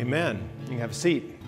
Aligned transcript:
Amen. 0.00 0.48
You 0.62 0.68
can 0.68 0.78
have 0.78 0.92
a 0.92 0.94
seat. 0.94 1.39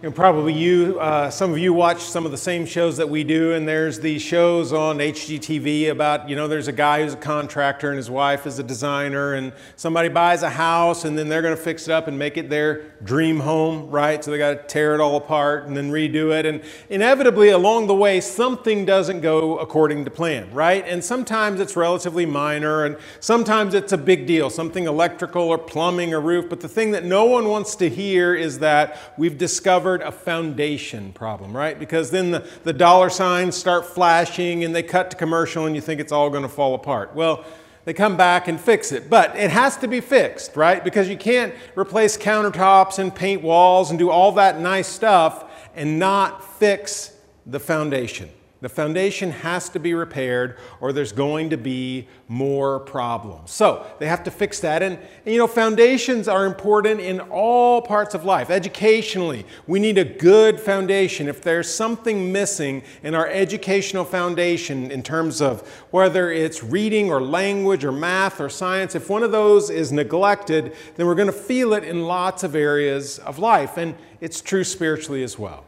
You 0.00 0.10
know, 0.10 0.14
probably 0.14 0.52
you, 0.52 0.96
uh, 1.00 1.28
some 1.28 1.50
of 1.50 1.58
you 1.58 1.72
watch 1.72 2.02
some 2.02 2.24
of 2.24 2.30
the 2.30 2.38
same 2.38 2.66
shows 2.66 2.98
that 2.98 3.08
we 3.08 3.24
do, 3.24 3.54
and 3.54 3.66
there's 3.66 3.98
these 3.98 4.22
shows 4.22 4.72
on 4.72 4.98
HGTV 4.98 5.90
about, 5.90 6.28
you 6.28 6.36
know, 6.36 6.46
there's 6.46 6.68
a 6.68 6.72
guy 6.72 7.02
who's 7.02 7.14
a 7.14 7.16
contractor 7.16 7.88
and 7.88 7.96
his 7.96 8.08
wife 8.08 8.46
is 8.46 8.60
a 8.60 8.62
designer, 8.62 9.34
and 9.34 9.52
somebody 9.74 10.08
buys 10.08 10.44
a 10.44 10.50
house 10.50 11.04
and 11.04 11.18
then 11.18 11.28
they're 11.28 11.42
going 11.42 11.56
to 11.56 11.60
fix 11.60 11.88
it 11.88 11.90
up 11.90 12.06
and 12.06 12.16
make 12.16 12.36
it 12.36 12.48
their 12.48 12.82
dream 13.02 13.40
home, 13.40 13.90
right? 13.90 14.22
So 14.22 14.30
they 14.30 14.38
got 14.38 14.50
to 14.50 14.62
tear 14.68 14.94
it 14.94 15.00
all 15.00 15.16
apart 15.16 15.66
and 15.66 15.76
then 15.76 15.90
redo 15.90 16.30
it. 16.30 16.46
And 16.46 16.62
inevitably, 16.88 17.48
along 17.48 17.88
the 17.88 17.96
way, 17.96 18.20
something 18.20 18.84
doesn't 18.84 19.20
go 19.20 19.58
according 19.58 20.04
to 20.04 20.12
plan, 20.12 20.48
right? 20.52 20.84
And 20.86 21.02
sometimes 21.02 21.58
it's 21.58 21.74
relatively 21.74 22.24
minor, 22.24 22.84
and 22.84 22.98
sometimes 23.18 23.74
it's 23.74 23.92
a 23.92 23.98
big 23.98 24.28
deal, 24.28 24.48
something 24.48 24.86
electrical 24.86 25.42
or 25.42 25.58
plumbing 25.58 26.14
or 26.14 26.20
roof. 26.20 26.48
But 26.48 26.60
the 26.60 26.68
thing 26.68 26.92
that 26.92 27.04
no 27.04 27.24
one 27.24 27.48
wants 27.48 27.74
to 27.74 27.88
hear 27.88 28.32
is 28.32 28.60
that 28.60 28.96
we've 29.16 29.36
discovered 29.36 29.87
a 29.96 30.12
foundation 30.12 31.12
problem, 31.12 31.56
right? 31.56 31.78
Because 31.78 32.10
then 32.10 32.30
the, 32.30 32.46
the 32.64 32.72
dollar 32.72 33.10
signs 33.10 33.56
start 33.56 33.86
flashing 33.86 34.64
and 34.64 34.74
they 34.74 34.82
cut 34.82 35.10
to 35.10 35.16
commercial 35.16 35.66
and 35.66 35.74
you 35.74 35.80
think 35.80 36.00
it's 36.00 36.12
all 36.12 36.30
going 36.30 36.42
to 36.42 36.48
fall 36.48 36.74
apart. 36.74 37.14
Well, 37.14 37.44
they 37.84 37.94
come 37.94 38.16
back 38.16 38.48
and 38.48 38.60
fix 38.60 38.92
it. 38.92 39.08
But 39.08 39.34
it 39.36 39.50
has 39.50 39.78
to 39.78 39.88
be 39.88 40.00
fixed, 40.00 40.56
right? 40.56 40.84
Because 40.84 41.08
you 41.08 41.16
can't 41.16 41.54
replace 41.74 42.18
countertops 42.18 42.98
and 42.98 43.14
paint 43.14 43.42
walls 43.42 43.90
and 43.90 43.98
do 43.98 44.10
all 44.10 44.32
that 44.32 44.60
nice 44.60 44.86
stuff 44.86 45.50
and 45.74 45.98
not 45.98 46.44
fix 46.58 47.14
the 47.46 47.58
foundation. 47.58 48.28
The 48.60 48.68
foundation 48.68 49.30
has 49.30 49.68
to 49.68 49.78
be 49.78 49.94
repaired 49.94 50.58
or 50.80 50.92
there's 50.92 51.12
going 51.12 51.50
to 51.50 51.56
be 51.56 52.08
more 52.26 52.80
problems. 52.80 53.52
So 53.52 53.86
they 54.00 54.08
have 54.08 54.24
to 54.24 54.32
fix 54.32 54.58
that. 54.60 54.82
And, 54.82 54.98
and, 55.24 55.32
you 55.32 55.38
know, 55.38 55.46
foundations 55.46 56.26
are 56.26 56.44
important 56.44 56.98
in 56.98 57.20
all 57.20 57.80
parts 57.80 58.16
of 58.16 58.24
life. 58.24 58.50
Educationally, 58.50 59.46
we 59.68 59.78
need 59.78 59.96
a 59.96 60.04
good 60.04 60.58
foundation. 60.58 61.28
If 61.28 61.40
there's 61.40 61.72
something 61.72 62.32
missing 62.32 62.82
in 63.04 63.14
our 63.14 63.28
educational 63.28 64.04
foundation 64.04 64.90
in 64.90 65.04
terms 65.04 65.40
of 65.40 65.66
whether 65.92 66.32
it's 66.32 66.64
reading 66.64 67.10
or 67.10 67.22
language 67.22 67.84
or 67.84 67.92
math 67.92 68.40
or 68.40 68.48
science, 68.48 68.96
if 68.96 69.08
one 69.08 69.22
of 69.22 69.30
those 69.30 69.70
is 69.70 69.92
neglected, 69.92 70.74
then 70.96 71.06
we're 71.06 71.14
going 71.14 71.26
to 71.26 71.32
feel 71.32 71.74
it 71.74 71.84
in 71.84 72.02
lots 72.02 72.42
of 72.42 72.56
areas 72.56 73.20
of 73.20 73.38
life. 73.38 73.76
And 73.76 73.94
it's 74.20 74.40
true 74.40 74.64
spiritually 74.64 75.22
as 75.22 75.38
well. 75.38 75.64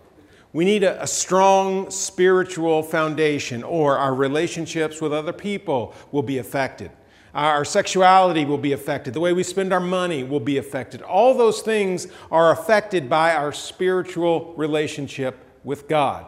We 0.53 0.65
need 0.65 0.83
a, 0.83 1.03
a, 1.03 1.07
strong 1.07 1.91
spiritual 1.91 2.83
foundation, 2.83 3.63
or 3.63 3.97
our 3.99 4.15
relationships 4.15 5.01
with 5.01 5.13
other 5.13 5.33
people 5.33 5.95
will 6.11 6.25
be 6.25 6.39
affected. 6.39 6.91
Our 7.33 7.65
sexuality 7.65 8.45
will 8.45 8.59
be 8.59 8.73
affected. 8.73 9.15
The 9.15 9.21
way 9.21 9.33
we 9.33 9.45
spend 9.45 9.73
our 9.73 9.79
money 9.81 10.25
will 10.25 10.41
be 10.41 10.59
affected. 10.59 11.03
All 11.03 11.35
those 11.35 11.63
things 11.63 12.09
are 12.33 12.51
affected 12.51 13.09
by 13.09 13.35
our 13.35 13.53
spiritual 13.53 14.53
relationship 14.57 15.39
with 15.63 15.87
God. 15.87 16.27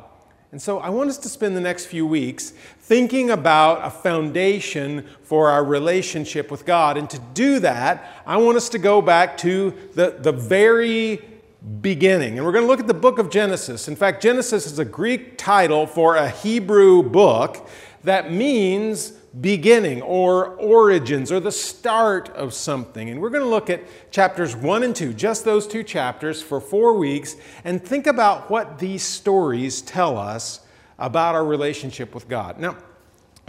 And 0.52 0.60
so 0.60 0.78
I 0.78 0.90
want 0.90 1.08
us 1.08 1.18
to 1.18 1.28
spend 1.30 1.56
the 1.56 1.60
next 1.60 1.86
few 1.86 2.06
weeks 2.06 2.52
thinking 2.80 3.30
about 3.30 3.84
a 3.84 3.90
foundation 3.90 5.08
for 5.22 5.48
our 5.48 5.64
relationship 5.64 6.50
with 6.50 6.66
God. 6.66 6.98
And 6.98 7.08
to 7.10 7.18
do 7.32 7.58
that, 7.60 8.22
I 8.26 8.36
want 8.36 8.58
us 8.58 8.68
to 8.68 8.78
go 8.78 9.00
back 9.00 9.38
to 9.38 9.72
the, 9.94 10.16
the 10.20 10.30
very 10.30 11.31
beginning. 11.80 12.38
And 12.38 12.46
we're 12.46 12.52
going 12.52 12.64
to 12.64 12.68
look 12.68 12.80
at 12.80 12.86
the 12.86 12.94
book 12.94 13.18
of 13.18 13.30
Genesis. 13.30 13.88
In 13.88 13.96
fact, 13.96 14.22
Genesis 14.22 14.66
is 14.66 14.78
a 14.78 14.84
Greek 14.84 15.38
title 15.38 15.86
for 15.86 16.16
a 16.16 16.28
Hebrew 16.28 17.02
book 17.02 17.68
that 18.04 18.32
means 18.32 19.12
beginning 19.40 20.02
or 20.02 20.46
origins 20.56 21.32
or 21.32 21.40
the 21.40 21.52
start 21.52 22.28
of 22.30 22.52
something. 22.52 23.08
And 23.08 23.20
we're 23.20 23.30
going 23.30 23.44
to 23.44 23.48
look 23.48 23.70
at 23.70 23.82
chapters 24.10 24.54
1 24.54 24.82
and 24.82 24.94
2, 24.94 25.14
just 25.14 25.44
those 25.44 25.66
two 25.66 25.82
chapters 25.82 26.42
for 26.42 26.60
four 26.60 26.98
weeks, 26.98 27.36
and 27.64 27.82
think 27.82 28.06
about 28.06 28.50
what 28.50 28.78
these 28.78 29.02
stories 29.02 29.80
tell 29.82 30.18
us 30.18 30.60
about 30.98 31.34
our 31.34 31.44
relationship 31.44 32.14
with 32.14 32.28
God. 32.28 32.58
Now, 32.58 32.76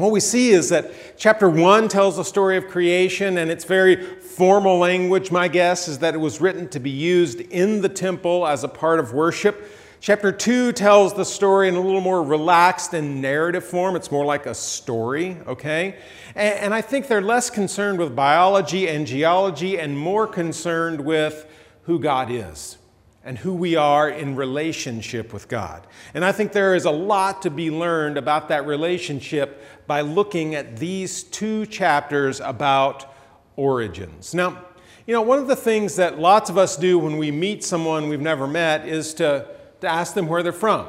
what 0.04 0.12
we 0.12 0.20
see 0.20 0.50
is 0.50 0.68
that 0.68 0.92
chapter 1.18 1.50
1 1.50 1.88
tells 1.88 2.18
the 2.18 2.26
story 2.26 2.58
of 2.58 2.68
creation, 2.68 3.38
and 3.38 3.50
it's 3.50 3.64
very 3.64 3.96
formal 3.96 4.78
language. 4.78 5.32
My 5.32 5.48
guess 5.48 5.88
is 5.88 6.00
that 6.00 6.14
it 6.14 6.18
was 6.18 6.42
written 6.42 6.68
to 6.70 6.80
be 6.82 6.90
used 6.90 7.40
in 7.40 7.82
the 7.82 7.88
temple 7.88 8.46
as 8.46 8.66
a 8.66 8.68
part 8.68 9.00
of 9.00 9.14
worship. 9.14 9.72
Chapter 10.02 10.34
2 10.34 10.74
tells 10.74 11.14
the 11.14 11.24
story 11.24 11.70
in 11.70 11.76
a 11.76 11.80
little 11.80 12.02
more 12.02 12.22
relaxed 12.22 12.94
and 12.94 13.22
narrative 13.22 13.64
form. 13.64 13.96
It's 13.96 14.12
more 14.12 14.26
like 14.26 14.46
a 14.46 14.54
story, 14.54 15.38
okay? 15.48 15.96
And, 16.36 16.60
and 16.60 16.74
I 16.74 16.82
think 16.82 17.08
they're 17.08 17.22
less 17.22 17.50
concerned 17.50 17.98
with 17.98 18.14
biology 18.14 18.90
and 18.90 19.08
geology 19.08 19.80
and 19.80 19.98
more 19.98 20.28
concerned 20.28 21.00
with 21.00 21.50
who 21.84 21.98
God 21.98 22.30
is 22.30 22.78
and 23.26 23.38
who 23.38 23.54
we 23.54 23.76
are 23.76 24.10
in 24.10 24.36
relationship 24.36 25.32
with 25.32 25.48
God. 25.48 25.88
And 26.14 26.26
I 26.26 26.32
think 26.34 26.52
there 26.52 26.76
is 26.76 26.86
a 26.86 26.92
lot 26.92 27.42
to 27.44 27.50
be 27.50 27.72
learned 27.72 28.18
about 28.18 28.50
that 28.50 28.68
relationship 28.68 29.64
by 29.88 30.02
looking 30.02 30.56
at 30.56 30.78
these 30.78 31.24
two 31.24 31.66
chapters 31.66 32.40
about 32.40 33.14
origins. 33.56 34.34
Now, 34.34 34.64
you 35.06 35.14
know, 35.14 35.22
one 35.22 35.40
of 35.40 35.48
the 35.48 35.56
things 35.56 35.98
that 35.98 36.20
lots 36.20 36.50
of 36.50 36.58
us 36.58 36.78
do 36.78 36.98
when 36.98 37.18
we 37.18 37.30
meet 37.32 37.64
someone 37.64 38.08
we've 38.08 38.22
never 38.22 38.48
met 38.48 38.88
is 38.88 39.14
to, 39.16 39.48
to 39.82 39.88
ask 39.88 40.14
them 40.14 40.28
where 40.28 40.42
they're 40.44 40.54
from. 40.54 40.88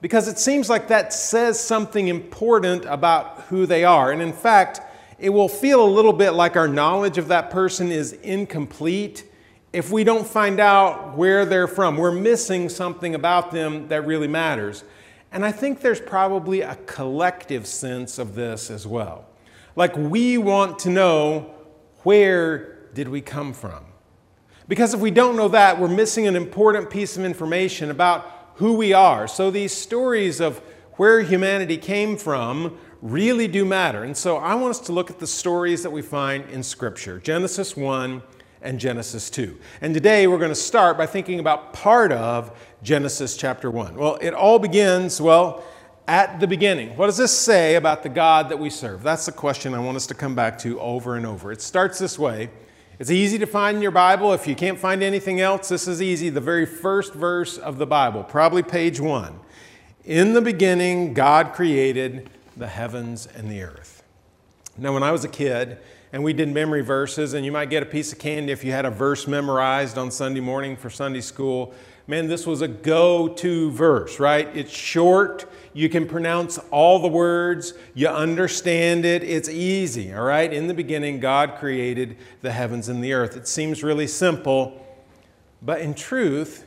Because 0.00 0.28
it 0.28 0.38
seems 0.38 0.70
like 0.70 0.88
that 0.88 1.12
says 1.12 1.60
something 1.60 2.08
important 2.08 2.86
about 2.86 3.40
who 3.48 3.66
they 3.66 3.84
are. 3.84 4.12
And 4.12 4.22
in 4.22 4.32
fact, 4.32 4.80
it 5.18 5.28
will 5.28 5.48
feel 5.48 5.84
a 5.84 5.90
little 5.90 6.14
bit 6.14 6.30
like 6.30 6.56
our 6.56 6.68
knowledge 6.68 7.18
of 7.18 7.28
that 7.28 7.50
person 7.50 7.92
is 7.92 8.14
incomplete 8.14 9.24
if 9.74 9.90
we 9.90 10.02
don't 10.02 10.26
find 10.26 10.58
out 10.58 11.16
where 11.16 11.44
they're 11.44 11.68
from. 11.68 11.98
We're 11.98 12.12
missing 12.12 12.70
something 12.70 13.14
about 13.14 13.50
them 13.50 13.88
that 13.88 14.06
really 14.06 14.26
matters. 14.26 14.84
And 15.32 15.44
I 15.44 15.52
think 15.52 15.80
there's 15.80 16.00
probably 16.00 16.60
a 16.62 16.76
collective 16.86 17.66
sense 17.66 18.18
of 18.18 18.34
this 18.34 18.70
as 18.70 18.86
well. 18.86 19.26
Like 19.76 19.96
we 19.96 20.38
want 20.38 20.78
to 20.80 20.90
know 20.90 21.54
where 22.02 22.88
did 22.94 23.08
we 23.08 23.20
come 23.20 23.52
from? 23.52 23.84
Because 24.66 24.94
if 24.94 25.00
we 25.00 25.10
don't 25.10 25.36
know 25.36 25.48
that, 25.48 25.80
we're 25.80 25.88
missing 25.88 26.26
an 26.26 26.36
important 26.36 26.90
piece 26.90 27.16
of 27.16 27.24
information 27.24 27.90
about 27.90 28.52
who 28.56 28.74
we 28.74 28.92
are. 28.92 29.26
So 29.26 29.50
these 29.50 29.72
stories 29.72 30.40
of 30.40 30.58
where 30.94 31.22
humanity 31.22 31.76
came 31.76 32.16
from 32.16 32.78
really 33.00 33.48
do 33.48 33.64
matter. 33.64 34.04
And 34.04 34.16
so 34.16 34.36
I 34.36 34.54
want 34.54 34.70
us 34.70 34.80
to 34.80 34.92
look 34.92 35.10
at 35.10 35.18
the 35.18 35.26
stories 35.26 35.82
that 35.82 35.90
we 35.90 36.02
find 36.02 36.48
in 36.50 36.62
Scripture 36.62 37.18
Genesis 37.18 37.76
1 37.76 38.22
and 38.62 38.78
Genesis 38.78 39.30
2. 39.30 39.58
And 39.80 39.94
today 39.94 40.26
we're 40.26 40.38
going 40.38 40.50
to 40.50 40.54
start 40.54 40.98
by 40.98 41.06
thinking 41.06 41.40
about 41.40 41.72
part 41.72 42.12
of 42.12 42.56
Genesis 42.82 43.36
chapter 43.36 43.70
1. 43.70 43.94
Well, 43.94 44.16
it 44.16 44.34
all 44.34 44.58
begins, 44.58 45.20
well, 45.20 45.64
at 46.06 46.40
the 46.40 46.46
beginning. 46.46 46.96
What 46.96 47.06
does 47.06 47.16
this 47.16 47.36
say 47.36 47.76
about 47.76 48.02
the 48.02 48.08
God 48.08 48.48
that 48.48 48.58
we 48.58 48.68
serve? 48.68 49.02
That's 49.02 49.26
the 49.26 49.32
question 49.32 49.74
I 49.74 49.78
want 49.78 49.96
us 49.96 50.06
to 50.08 50.14
come 50.14 50.34
back 50.34 50.58
to 50.60 50.80
over 50.80 51.16
and 51.16 51.24
over. 51.24 51.52
It 51.52 51.62
starts 51.62 51.98
this 51.98 52.18
way. 52.18 52.50
It's 52.98 53.10
easy 53.10 53.38
to 53.38 53.46
find 53.46 53.76
in 53.76 53.82
your 53.82 53.92
Bible. 53.92 54.32
If 54.32 54.46
you 54.46 54.54
can't 54.54 54.78
find 54.78 55.02
anything 55.02 55.40
else, 55.40 55.68
this 55.68 55.88
is 55.88 56.02
easy. 56.02 56.28
The 56.28 56.40
very 56.40 56.66
first 56.66 57.14
verse 57.14 57.56
of 57.56 57.78
the 57.78 57.86
Bible, 57.86 58.24
probably 58.24 58.62
page 58.62 59.00
one. 59.00 59.40
In 60.04 60.34
the 60.34 60.42
beginning, 60.42 61.14
God 61.14 61.52
created 61.52 62.28
the 62.56 62.66
heavens 62.66 63.26
and 63.26 63.50
the 63.50 63.62
earth. 63.62 64.02
Now, 64.76 64.92
when 64.92 65.02
I 65.02 65.12
was 65.12 65.24
a 65.24 65.28
kid, 65.28 65.78
and 66.12 66.24
we 66.24 66.32
did 66.32 66.48
memory 66.48 66.82
verses, 66.82 67.34
and 67.34 67.44
you 67.44 67.52
might 67.52 67.70
get 67.70 67.82
a 67.82 67.86
piece 67.86 68.12
of 68.12 68.18
candy 68.18 68.52
if 68.52 68.64
you 68.64 68.72
had 68.72 68.84
a 68.84 68.90
verse 68.90 69.26
memorized 69.26 69.96
on 69.96 70.10
Sunday 70.10 70.40
morning 70.40 70.76
for 70.76 70.90
Sunday 70.90 71.20
school. 71.20 71.72
Man, 72.06 72.26
this 72.26 72.46
was 72.46 72.60
a 72.62 72.68
go 72.68 73.28
to 73.28 73.70
verse, 73.70 74.18
right? 74.18 74.48
It's 74.56 74.72
short. 74.72 75.48
You 75.72 75.88
can 75.88 76.08
pronounce 76.08 76.58
all 76.72 76.98
the 76.98 77.08
words. 77.08 77.74
You 77.94 78.08
understand 78.08 79.04
it. 79.04 79.22
It's 79.22 79.48
easy, 79.48 80.12
all 80.12 80.24
right? 80.24 80.52
In 80.52 80.66
the 80.66 80.74
beginning, 80.74 81.20
God 81.20 81.56
created 81.58 82.16
the 82.42 82.50
heavens 82.50 82.88
and 82.88 83.04
the 83.04 83.12
earth. 83.12 83.36
It 83.36 83.46
seems 83.46 83.84
really 83.84 84.08
simple, 84.08 84.84
but 85.62 85.80
in 85.80 85.94
truth, 85.94 86.64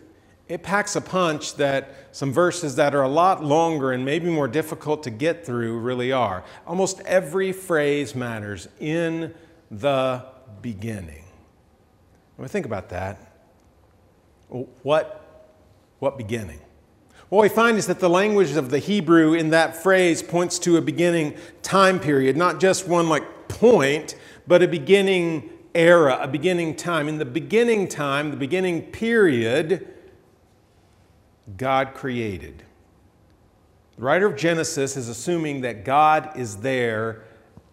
it 0.54 0.62
packs 0.62 0.96
a 0.96 1.02
punch 1.02 1.56
that 1.56 1.96
some 2.12 2.32
verses 2.32 2.76
that 2.76 2.94
are 2.94 3.02
a 3.02 3.10
lot 3.10 3.44
longer 3.44 3.92
and 3.92 4.06
maybe 4.06 4.30
more 4.30 4.48
difficult 4.48 5.02
to 5.02 5.10
get 5.10 5.44
through 5.44 5.80
really 5.80 6.12
are. 6.12 6.44
Almost 6.68 7.00
every 7.08 7.52
phrase 7.52 8.14
matters 8.14 8.68
in 8.80 9.34
the 9.72 10.24
beginning. 10.62 11.24
When 12.36 12.48
think 12.48 12.68
about 12.68 12.90
that, 12.90 13.34
what, 14.84 15.50
what 15.98 16.20
beginning? 16.20 16.60
What 17.30 17.42
we 17.42 17.50
find 17.50 17.80
is 17.80 17.88
that 17.88 18.00
the 18.00 18.10
language 18.10 18.52
of 18.52 18.70
the 18.70 18.78
Hebrew 18.78 19.34
in 19.34 19.50
that 19.50 19.76
phrase 19.76 20.22
points 20.22 20.60
to 20.60 20.78
a 20.78 20.82
beginning 20.82 21.36
time 21.64 22.00
period, 22.00 22.38
not 22.38 22.60
just 22.60 22.88
one 22.88 23.10
like 23.10 23.48
point, 23.48 24.14
but 24.46 24.62
a 24.62 24.68
beginning 24.68 25.50
era, 25.74 26.20
a 26.22 26.28
beginning 26.28 26.76
time. 26.76 27.08
In 27.08 27.18
the 27.18 27.26
beginning 27.26 27.88
time, 27.88 28.30
the 28.30 28.38
beginning 28.38 28.84
period, 28.84 29.93
God 31.58 31.94
created. 31.94 32.64
The 33.98 34.02
writer 34.02 34.26
of 34.26 34.36
Genesis 34.36 34.98
is 34.98 35.08
assuming 35.08 35.62
that 35.62 35.86
God 35.86 36.32
is 36.36 36.58
there 36.58 37.24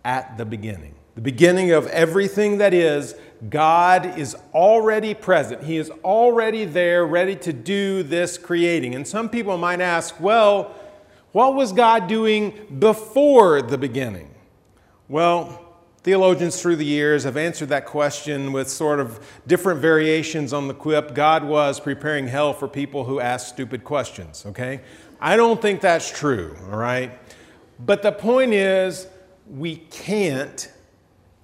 at 0.04 0.36
the 0.36 0.44
beginning. 0.44 0.94
The 1.14 1.22
beginning 1.22 1.72
of 1.72 1.86
everything 1.88 2.58
that 2.58 2.72
is, 2.74 3.14
God 3.48 4.18
is 4.18 4.36
already 4.52 5.14
present. 5.14 5.64
He 5.64 5.76
is 5.76 5.90
already 6.04 6.64
there, 6.64 7.06
ready 7.06 7.36
to 7.36 7.52
do 7.52 8.02
this 8.02 8.38
creating. 8.38 8.94
And 8.94 9.06
some 9.06 9.28
people 9.28 9.56
might 9.56 9.80
ask, 9.80 10.18
well, 10.20 10.74
what 11.32 11.54
was 11.54 11.72
God 11.72 12.06
doing 12.06 12.66
before 12.78 13.62
the 13.62 13.78
beginning? 13.78 14.30
Well, 15.08 15.69
theologians 16.02 16.60
through 16.60 16.76
the 16.76 16.84
years 16.84 17.24
have 17.24 17.36
answered 17.36 17.68
that 17.68 17.86
question 17.86 18.52
with 18.52 18.68
sort 18.68 19.00
of 19.00 19.20
different 19.46 19.80
variations 19.80 20.52
on 20.52 20.68
the 20.68 20.74
quip 20.74 21.14
God 21.14 21.44
was 21.44 21.78
preparing 21.78 22.28
hell 22.28 22.52
for 22.52 22.68
people 22.68 23.04
who 23.04 23.20
ask 23.20 23.48
stupid 23.48 23.84
questions, 23.84 24.44
okay? 24.46 24.80
I 25.20 25.36
don't 25.36 25.60
think 25.60 25.80
that's 25.80 26.10
true, 26.10 26.56
all 26.70 26.78
right? 26.78 27.18
But 27.78 28.02
the 28.02 28.12
point 28.12 28.52
is, 28.52 29.06
we 29.48 29.76
can't 29.76 30.70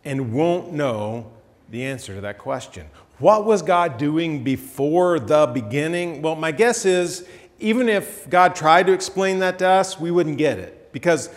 and 0.04 0.32
won't 0.32 0.72
know 0.72 1.32
the 1.70 1.84
answer 1.84 2.14
to 2.14 2.20
that 2.22 2.38
question. 2.38 2.86
What 3.18 3.44
was 3.44 3.62
God 3.62 3.98
doing 3.98 4.44
before 4.44 5.18
the 5.18 5.46
beginning? 5.46 6.22
Well, 6.22 6.36
my 6.36 6.52
guess 6.52 6.84
is 6.84 7.26
even 7.58 7.88
if 7.88 8.28
God 8.28 8.54
tried 8.54 8.86
to 8.86 8.92
explain 8.92 9.38
that 9.40 9.58
to 9.58 9.68
us, 9.68 9.98
we 9.98 10.10
wouldn't 10.10 10.38
get 10.38 10.58
it. 10.58 10.92
Because 10.92 11.30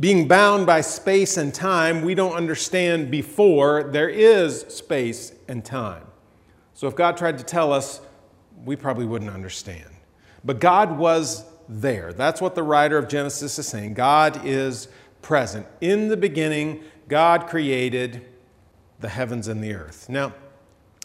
being 0.00 0.26
bound 0.26 0.66
by 0.66 0.80
space 0.80 1.36
and 1.36 1.52
time, 1.52 2.02
we 2.02 2.14
don't 2.14 2.32
understand 2.32 3.10
before 3.10 3.84
there 3.84 4.08
is 4.08 4.62
space 4.62 5.32
and 5.46 5.62
time. 5.62 6.04
So 6.72 6.88
if 6.88 6.96
God 6.96 7.18
tried 7.18 7.36
to 7.36 7.44
tell 7.44 7.70
us, 7.70 8.00
we 8.64 8.76
probably 8.76 9.04
wouldn't 9.04 9.30
understand. 9.30 9.90
But 10.42 10.58
God 10.58 10.96
was 10.96 11.44
there. 11.68 12.14
That's 12.14 12.40
what 12.40 12.54
the 12.54 12.62
writer 12.62 12.96
of 12.96 13.08
Genesis 13.08 13.58
is 13.58 13.68
saying. 13.68 13.92
God 13.92 14.40
is 14.46 14.88
present. 15.20 15.66
In 15.82 16.08
the 16.08 16.16
beginning, 16.16 16.82
God 17.06 17.46
created 17.46 18.26
the 19.00 19.10
heavens 19.10 19.48
and 19.48 19.62
the 19.62 19.74
earth. 19.74 20.08
Now, 20.08 20.32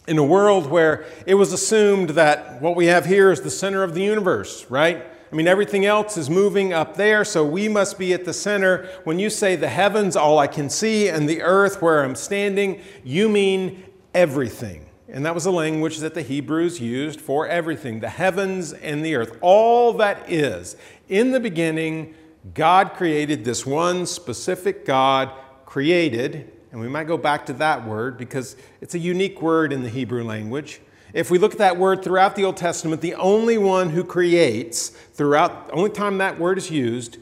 in 0.08 0.16
a 0.16 0.24
world 0.24 0.66
where 0.70 1.04
it 1.26 1.34
was 1.34 1.52
assumed 1.52 2.10
that 2.10 2.62
what 2.62 2.76
we 2.76 2.86
have 2.86 3.04
here 3.04 3.30
is 3.30 3.42
the 3.42 3.50
center 3.50 3.82
of 3.82 3.94
the 3.94 4.02
universe, 4.02 4.64
right? 4.70 5.04
I 5.30 5.34
mean, 5.34 5.48
everything 5.48 5.84
else 5.84 6.16
is 6.16 6.30
moving 6.30 6.72
up 6.72 6.96
there, 6.96 7.24
so 7.24 7.44
we 7.44 7.68
must 7.68 7.98
be 7.98 8.12
at 8.12 8.24
the 8.24 8.32
center. 8.32 8.88
When 9.04 9.18
you 9.18 9.28
say 9.28 9.56
the 9.56 9.68
heavens, 9.68 10.16
all 10.16 10.38
I 10.38 10.46
can 10.46 10.70
see, 10.70 11.08
and 11.08 11.28
the 11.28 11.42
earth 11.42 11.82
where 11.82 12.04
I'm 12.04 12.14
standing, 12.14 12.80
you 13.04 13.28
mean 13.28 13.84
everything. 14.14 14.86
And 15.08 15.24
that 15.26 15.34
was 15.34 15.44
the 15.44 15.52
language 15.52 15.98
that 15.98 16.14
the 16.14 16.22
Hebrews 16.22 16.80
used 16.80 17.20
for 17.20 17.46
everything 17.46 18.00
the 18.00 18.08
heavens 18.08 18.72
and 18.72 19.04
the 19.04 19.14
earth, 19.14 19.36
all 19.40 19.92
that 19.94 20.30
is. 20.30 20.76
In 21.08 21.32
the 21.32 21.40
beginning, 21.40 22.14
God 22.54 22.94
created 22.94 23.44
this 23.44 23.66
one 23.66 24.06
specific 24.06 24.84
God, 24.84 25.32
created 25.64 26.52
and 26.76 26.82
we 26.82 26.88
might 26.88 27.04
go 27.04 27.16
back 27.16 27.46
to 27.46 27.54
that 27.54 27.86
word 27.86 28.18
because 28.18 28.54
it's 28.82 28.94
a 28.94 28.98
unique 28.98 29.40
word 29.40 29.72
in 29.72 29.82
the 29.82 29.88
Hebrew 29.88 30.22
language. 30.22 30.82
If 31.16 31.30
we 31.30 31.38
look 31.38 31.52
at 31.52 31.58
that 31.60 31.78
word 31.78 32.04
throughout 32.04 32.36
the 32.36 32.44
Old 32.44 32.58
Testament, 32.58 33.00
the 33.00 33.14
only 33.14 33.56
one 33.56 33.88
who 33.88 34.04
creates 34.04 34.90
throughout, 34.90 35.68
the 35.68 35.72
only 35.72 35.88
time 35.88 36.18
that 36.18 36.38
word 36.38 36.58
is 36.58 36.70
used 36.70 37.16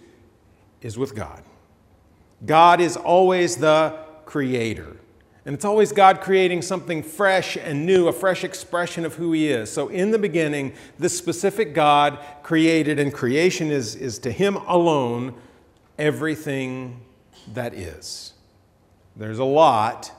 is 0.83 0.99
with 0.99 1.15
God. 1.15 1.45
God 2.45 2.81
is 2.81 2.97
always 2.97 3.55
the 3.55 3.97
creator. 4.25 4.97
And 5.47 5.55
it's 5.55 5.65
always 5.65 5.93
God 5.93 6.21
creating 6.21 6.63
something 6.63 7.05
fresh 7.05 7.57
and 7.57 7.87
new, 7.87 8.09
a 8.09 8.13
fresh 8.13 8.43
expression 8.43 9.05
of 9.05 9.15
who 9.15 9.31
He 9.31 9.47
is. 9.47 9.71
So, 9.71 9.87
in 9.91 10.11
the 10.11 10.19
beginning, 10.19 10.73
this 10.99 11.17
specific 11.17 11.73
God 11.73 12.19
created, 12.43 12.99
and 12.99 13.15
creation 13.15 13.71
is, 13.71 13.95
is 13.95 14.19
to 14.21 14.33
Him 14.33 14.57
alone 14.57 15.35
everything 16.01 17.01
that 17.53 17.75
is. 17.75 18.33
There's 19.15 19.39
a 19.39 19.45
lot 19.45 20.11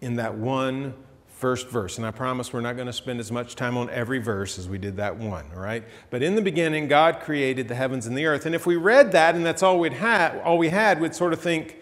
in 0.00 0.14
that 0.16 0.36
one 0.36 0.94
first 1.44 1.68
verse. 1.68 1.98
And 1.98 2.06
I 2.06 2.10
promise 2.10 2.54
we're 2.54 2.62
not 2.62 2.74
going 2.74 2.86
to 2.86 2.92
spend 2.94 3.20
as 3.20 3.30
much 3.30 3.54
time 3.54 3.76
on 3.76 3.90
every 3.90 4.18
verse 4.18 4.58
as 4.58 4.66
we 4.66 4.78
did 4.78 4.96
that 4.96 5.18
one, 5.18 5.44
all 5.54 5.60
right? 5.60 5.84
But 6.08 6.22
in 6.22 6.36
the 6.36 6.40
beginning, 6.40 6.88
God 6.88 7.20
created 7.20 7.68
the 7.68 7.74
heavens 7.74 8.06
and 8.06 8.16
the 8.16 8.24
earth. 8.24 8.46
And 8.46 8.54
if 8.54 8.64
we 8.64 8.76
read 8.76 9.12
that 9.12 9.34
and 9.34 9.44
that's 9.44 9.62
all, 9.62 9.78
we'd 9.78 9.92
ha- 9.92 10.40
all 10.42 10.56
we 10.56 10.70
had, 10.70 11.02
we'd 11.02 11.14
sort 11.14 11.34
of 11.34 11.42
think, 11.42 11.76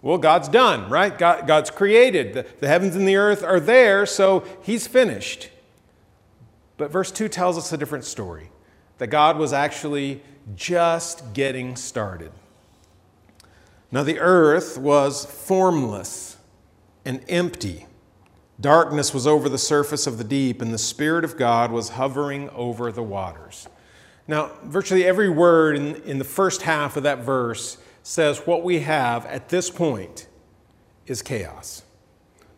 well, 0.00 0.16
God's 0.16 0.48
done, 0.48 0.88
right? 0.88 1.18
God, 1.18 1.46
God's 1.46 1.68
created. 1.68 2.32
The, 2.32 2.46
the 2.60 2.68
heavens 2.68 2.96
and 2.96 3.06
the 3.06 3.16
earth 3.16 3.44
are 3.44 3.60
there, 3.60 4.06
so 4.06 4.44
He's 4.62 4.86
finished. 4.86 5.50
But 6.78 6.90
verse 6.90 7.10
2 7.12 7.28
tells 7.28 7.58
us 7.58 7.70
a 7.70 7.76
different 7.76 8.06
story 8.06 8.48
that 8.96 9.08
God 9.08 9.36
was 9.36 9.52
actually 9.52 10.22
just 10.56 11.34
getting 11.34 11.76
started. 11.76 12.32
Now 13.90 14.04
the 14.04 14.20
earth 14.20 14.78
was 14.78 15.26
formless 15.26 16.38
and 17.04 17.22
empty. 17.28 17.88
Darkness 18.62 19.12
was 19.12 19.26
over 19.26 19.48
the 19.48 19.58
surface 19.58 20.06
of 20.06 20.18
the 20.18 20.24
deep, 20.24 20.62
and 20.62 20.72
the 20.72 20.78
Spirit 20.78 21.24
of 21.24 21.36
God 21.36 21.72
was 21.72 21.90
hovering 21.90 22.48
over 22.50 22.92
the 22.92 23.02
waters. 23.02 23.68
Now, 24.28 24.52
virtually 24.62 25.04
every 25.04 25.28
word 25.28 25.76
in, 25.76 25.96
in 26.02 26.18
the 26.18 26.24
first 26.24 26.62
half 26.62 26.96
of 26.96 27.02
that 27.02 27.18
verse 27.18 27.76
says 28.04 28.46
what 28.46 28.62
we 28.62 28.78
have 28.80 29.26
at 29.26 29.48
this 29.48 29.68
point 29.68 30.28
is 31.06 31.22
chaos. 31.22 31.82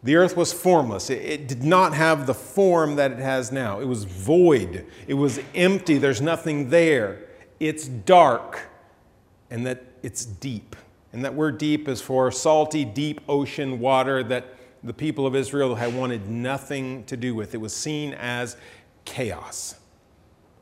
The 0.02 0.16
earth 0.16 0.36
was 0.36 0.52
formless. 0.52 1.08
It, 1.08 1.22
it, 1.22 1.48
did 1.48 1.64
not 1.64 1.94
have 1.94 2.26
the 2.26 2.34
form 2.34 2.96
that 2.96 3.12
it 3.12 3.18
has 3.18 3.50
now. 3.50 3.80
It 3.80 3.86
was 3.86 4.04
void. 4.04 4.84
It 5.06 5.14
was 5.14 5.40
empty. 5.54 5.96
There's 5.96 6.20
nothing 6.20 6.68
there. 6.68 7.20
It's 7.58 7.88
dark 7.88 8.60
and 9.50 9.64
that 9.66 9.82
it's 10.02 10.26
deep. 10.26 10.76
And 11.14 11.24
that 11.24 11.34
word 11.34 11.56
deep 11.56 11.88
is 11.88 12.02
for 12.02 12.30
salty, 12.30 12.84
deep 12.84 13.22
ocean 13.26 13.80
water 13.80 14.22
that 14.24 14.54
the 14.84 14.92
people 14.92 15.26
of 15.26 15.34
Israel 15.34 15.74
had 15.74 15.94
wanted 15.94 16.28
nothing 16.28 17.04
to 17.04 17.16
do 17.16 17.34
with. 17.34 17.54
It 17.54 17.58
was 17.58 17.74
seen 17.74 18.12
as 18.12 18.56
chaos. 19.06 19.76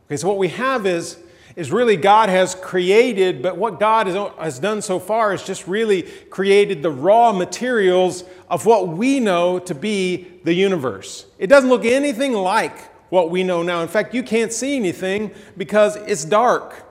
Okay, 0.06 0.16
so 0.16 0.28
what 0.28 0.38
we 0.38 0.48
have 0.48 0.86
is, 0.86 1.18
is 1.56 1.72
really 1.72 1.96
God 1.96 2.28
has 2.28 2.54
created, 2.54 3.42
but 3.42 3.56
what 3.56 3.80
God 3.80 4.06
has, 4.06 4.16
has 4.38 4.58
done 4.60 4.80
so 4.80 5.00
far 5.00 5.34
is 5.34 5.42
just 5.42 5.66
really 5.66 6.02
created 6.02 6.82
the 6.82 6.90
raw 6.90 7.32
materials 7.32 8.22
of 8.48 8.64
what 8.64 8.88
we 8.88 9.18
know 9.18 9.58
to 9.58 9.74
be 9.74 10.28
the 10.44 10.54
universe. 10.54 11.26
It 11.38 11.48
doesn't 11.48 11.68
look 11.68 11.84
anything 11.84 12.32
like 12.32 12.78
what 13.10 13.28
we 13.28 13.42
know 13.42 13.62
now. 13.62 13.82
In 13.82 13.88
fact, 13.88 14.14
you 14.14 14.22
can't 14.22 14.52
see 14.52 14.76
anything 14.76 15.32
because 15.56 15.96
it's 15.96 16.24
dark. 16.24 16.88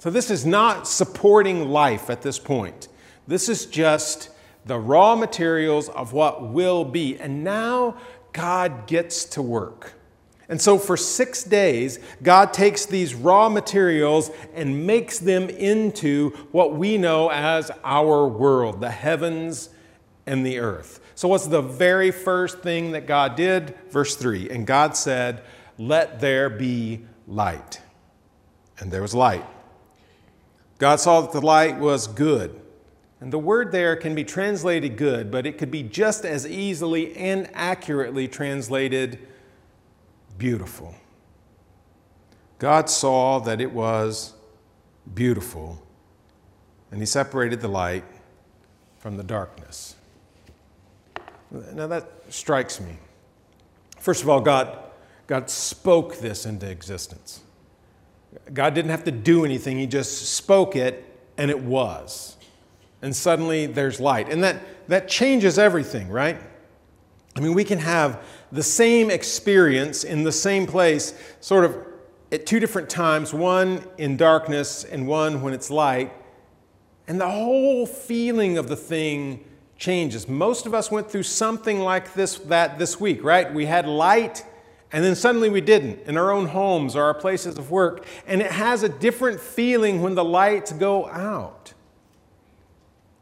So, 0.00 0.10
this 0.10 0.30
is 0.30 0.46
not 0.46 0.86
supporting 0.86 1.68
life 1.70 2.08
at 2.10 2.22
this 2.22 2.38
point. 2.38 2.88
This 3.26 3.48
is 3.48 3.66
just 3.66 4.30
the 4.68 4.78
raw 4.78 5.16
materials 5.16 5.88
of 5.88 6.12
what 6.12 6.48
will 6.50 6.84
be. 6.84 7.18
And 7.18 7.42
now 7.42 7.96
God 8.32 8.86
gets 8.86 9.24
to 9.24 9.42
work. 9.42 9.94
And 10.50 10.60
so, 10.60 10.78
for 10.78 10.96
six 10.96 11.44
days, 11.44 11.98
God 12.22 12.54
takes 12.54 12.86
these 12.86 13.14
raw 13.14 13.50
materials 13.50 14.30
and 14.54 14.86
makes 14.86 15.18
them 15.18 15.50
into 15.50 16.30
what 16.52 16.74
we 16.74 16.96
know 16.96 17.30
as 17.30 17.70
our 17.84 18.26
world, 18.26 18.80
the 18.80 18.90
heavens 18.90 19.68
and 20.26 20.46
the 20.46 20.58
earth. 20.58 21.00
So, 21.14 21.28
what's 21.28 21.46
the 21.48 21.60
very 21.60 22.10
first 22.10 22.60
thing 22.60 22.92
that 22.92 23.06
God 23.06 23.36
did? 23.36 23.74
Verse 23.90 24.16
3 24.16 24.48
And 24.48 24.66
God 24.66 24.96
said, 24.96 25.42
Let 25.76 26.20
there 26.20 26.48
be 26.48 27.04
light. 27.26 27.82
And 28.78 28.90
there 28.90 29.02
was 29.02 29.14
light. 29.14 29.44
God 30.78 31.00
saw 31.00 31.20
that 31.20 31.32
the 31.32 31.40
light 31.40 31.78
was 31.78 32.06
good. 32.06 32.58
And 33.20 33.32
the 33.32 33.38
word 33.38 33.72
there 33.72 33.96
can 33.96 34.14
be 34.14 34.24
translated 34.24 34.96
good, 34.96 35.30
but 35.30 35.44
it 35.44 35.58
could 35.58 35.70
be 35.70 35.82
just 35.82 36.24
as 36.24 36.46
easily 36.46 37.16
and 37.16 37.50
accurately 37.52 38.28
translated 38.28 39.18
beautiful. 40.36 40.94
God 42.58 42.88
saw 42.88 43.40
that 43.40 43.60
it 43.60 43.72
was 43.72 44.34
beautiful, 45.14 45.82
and 46.90 47.00
He 47.00 47.06
separated 47.06 47.60
the 47.60 47.68
light 47.68 48.04
from 48.98 49.16
the 49.16 49.24
darkness. 49.24 49.96
Now 51.50 51.86
that 51.86 52.10
strikes 52.28 52.80
me. 52.80 52.98
First 53.98 54.22
of 54.22 54.28
all, 54.28 54.40
God, 54.40 54.78
God 55.26 55.50
spoke 55.50 56.18
this 56.18 56.46
into 56.46 56.70
existence. 56.70 57.40
God 58.52 58.74
didn't 58.74 58.90
have 58.90 59.04
to 59.04 59.10
do 59.10 59.44
anything, 59.44 59.78
He 59.78 59.86
just 59.86 60.34
spoke 60.34 60.76
it, 60.76 61.04
and 61.36 61.50
it 61.50 61.60
was. 61.60 62.36
And 63.02 63.14
suddenly 63.14 63.66
there's 63.66 64.00
light. 64.00 64.28
And 64.28 64.42
that, 64.42 64.88
that 64.88 65.08
changes 65.08 65.58
everything, 65.58 66.08
right? 66.08 66.40
I 67.36 67.40
mean, 67.40 67.54
we 67.54 67.64
can 67.64 67.78
have 67.78 68.24
the 68.50 68.62
same 68.62 69.10
experience 69.10 70.04
in 70.04 70.24
the 70.24 70.32
same 70.32 70.66
place, 70.66 71.14
sort 71.40 71.64
of 71.64 71.76
at 72.32 72.46
two 72.46 72.60
different 72.60 72.90
times 72.90 73.32
one 73.32 73.84
in 73.96 74.16
darkness 74.16 74.84
and 74.84 75.06
one 75.06 75.42
when 75.42 75.54
it's 75.54 75.70
light. 75.70 76.12
And 77.06 77.20
the 77.20 77.30
whole 77.30 77.86
feeling 77.86 78.58
of 78.58 78.68
the 78.68 78.76
thing 78.76 79.44
changes. 79.76 80.28
Most 80.28 80.66
of 80.66 80.74
us 80.74 80.90
went 80.90 81.10
through 81.10 81.22
something 81.22 81.78
like 81.78 82.14
this 82.14 82.38
that 82.38 82.78
this 82.78 82.98
week, 82.98 83.22
right? 83.22 83.52
We 83.52 83.66
had 83.66 83.86
light 83.86 84.44
and 84.90 85.04
then 85.04 85.14
suddenly 85.14 85.50
we 85.50 85.60
didn't 85.60 86.00
in 86.06 86.16
our 86.16 86.30
own 86.30 86.46
homes 86.46 86.96
or 86.96 87.04
our 87.04 87.14
places 87.14 87.58
of 87.58 87.70
work. 87.70 88.06
And 88.26 88.40
it 88.40 88.50
has 88.50 88.82
a 88.82 88.88
different 88.88 89.40
feeling 89.40 90.00
when 90.00 90.14
the 90.14 90.24
lights 90.24 90.72
go 90.72 91.06
out. 91.08 91.74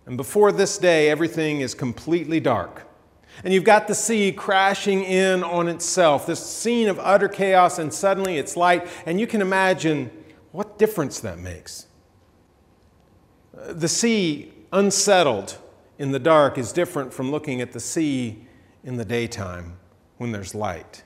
And 0.06 0.16
before 0.16 0.52
this 0.52 0.78
day, 0.78 1.10
everything 1.10 1.60
is 1.60 1.74
completely 1.74 2.40
dark. 2.40 2.86
And 3.44 3.52
you've 3.52 3.64
got 3.64 3.86
the 3.86 3.94
sea 3.94 4.32
crashing 4.32 5.02
in 5.04 5.42
on 5.44 5.68
itself, 5.68 6.26
this 6.26 6.44
scene 6.44 6.88
of 6.88 6.98
utter 6.98 7.28
chaos, 7.28 7.78
and 7.78 7.92
suddenly 7.92 8.38
it's 8.38 8.56
light. 8.56 8.88
And 9.04 9.20
you 9.20 9.26
can 9.26 9.42
imagine 9.42 10.10
what 10.52 10.78
difference 10.78 11.20
that 11.20 11.38
makes. 11.38 11.86
The 13.52 13.88
sea 13.88 14.52
unsettled 14.72 15.58
in 15.98 16.12
the 16.12 16.18
dark 16.18 16.56
is 16.56 16.72
different 16.72 17.12
from 17.12 17.30
looking 17.30 17.60
at 17.60 17.72
the 17.72 17.80
sea 17.80 18.46
in 18.84 18.96
the 18.96 19.04
daytime 19.04 19.76
when 20.18 20.32
there's 20.32 20.54
light. 20.54 21.02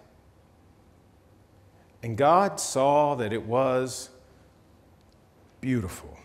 And 2.03 2.17
God 2.17 2.61
saw 2.61 3.15
that 3.17 3.33
it 3.33 3.45
was 3.45 4.11
beautiful. 5.61 6.17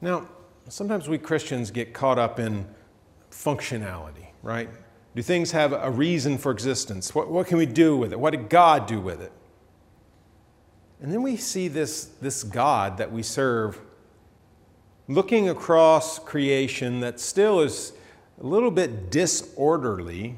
Now, 0.00 0.28
sometimes 0.68 1.08
we 1.08 1.18
Christians 1.18 1.70
get 1.70 1.92
caught 1.92 2.18
up 2.18 2.38
in 2.38 2.66
functionality, 3.30 4.26
right? 4.42 4.68
Do 5.14 5.22
things 5.22 5.52
have 5.52 5.72
a 5.72 5.90
reason 5.90 6.38
for 6.38 6.52
existence? 6.52 7.14
What, 7.14 7.30
what 7.30 7.46
can 7.46 7.58
we 7.58 7.66
do 7.66 7.96
with 7.96 8.12
it? 8.12 8.20
What 8.20 8.30
did 8.30 8.48
God 8.48 8.86
do 8.86 9.00
with 9.00 9.20
it? 9.20 9.32
And 11.00 11.12
then 11.12 11.22
we 11.22 11.36
see 11.36 11.68
this, 11.68 12.04
this 12.20 12.42
God 12.42 12.98
that 12.98 13.12
we 13.12 13.22
serve 13.22 13.80
looking 15.06 15.48
across 15.48 16.18
creation 16.18 17.00
that 17.00 17.18
still 17.18 17.60
is 17.60 17.92
a 18.40 18.46
little 18.46 18.70
bit 18.70 19.10
disorderly, 19.10 20.36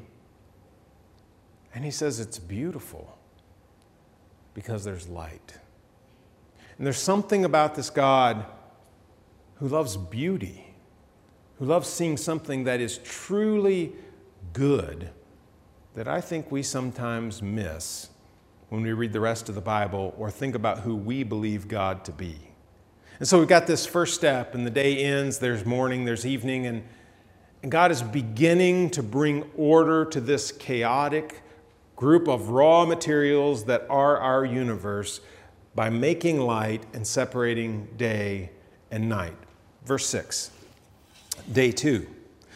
and 1.73 1.83
he 1.83 1.91
says 1.91 2.19
it's 2.19 2.39
beautiful 2.39 3.17
because 4.53 4.83
there's 4.83 5.07
light. 5.07 5.57
And 6.77 6.85
there's 6.85 6.97
something 6.97 7.43
about 7.45 7.75
this 7.75 7.89
God 7.89 8.45
who 9.61 9.67
loves 9.67 9.95
beauty, 9.95 10.73
who 11.59 11.65
loves 11.65 11.87
seeing 11.87 12.17
something 12.17 12.63
that 12.63 12.81
is 12.81 12.97
truly 12.97 13.93
good 14.53 15.11
that 15.93 16.07
I 16.07 16.19
think 16.19 16.51
we 16.51 16.63
sometimes 16.63 17.43
miss 17.43 18.09
when 18.69 18.81
we 18.81 18.91
read 18.91 19.13
the 19.13 19.19
rest 19.19 19.49
of 19.49 19.55
the 19.55 19.61
Bible 19.61 20.15
or 20.17 20.31
think 20.31 20.55
about 20.55 20.79
who 20.79 20.95
we 20.95 21.21
believe 21.21 21.67
God 21.67 22.03
to 22.05 22.11
be. 22.11 22.39
And 23.19 23.27
so 23.27 23.37
we've 23.37 23.47
got 23.47 23.67
this 23.67 23.85
first 23.85 24.15
step, 24.15 24.55
and 24.55 24.65
the 24.65 24.71
day 24.71 24.97
ends, 24.97 25.37
there's 25.37 25.63
morning, 25.63 26.05
there's 26.05 26.25
evening, 26.25 26.65
and, 26.65 26.83
and 27.61 27.71
God 27.71 27.91
is 27.91 28.01
beginning 28.01 28.89
to 28.91 29.03
bring 29.03 29.43
order 29.55 30.05
to 30.05 30.19
this 30.19 30.51
chaotic 30.51 31.43
group 31.95 32.27
of 32.27 32.49
raw 32.49 32.83
materials 32.87 33.65
that 33.65 33.85
are 33.91 34.17
our 34.17 34.43
universe 34.43 35.21
by 35.75 35.91
making 35.91 36.39
light 36.39 36.83
and 36.93 37.05
separating 37.05 37.87
day 37.95 38.49
and 38.89 39.07
night. 39.07 39.37
Verse 39.85 40.05
6, 40.07 40.51
day 41.51 41.71
two. 41.71 42.07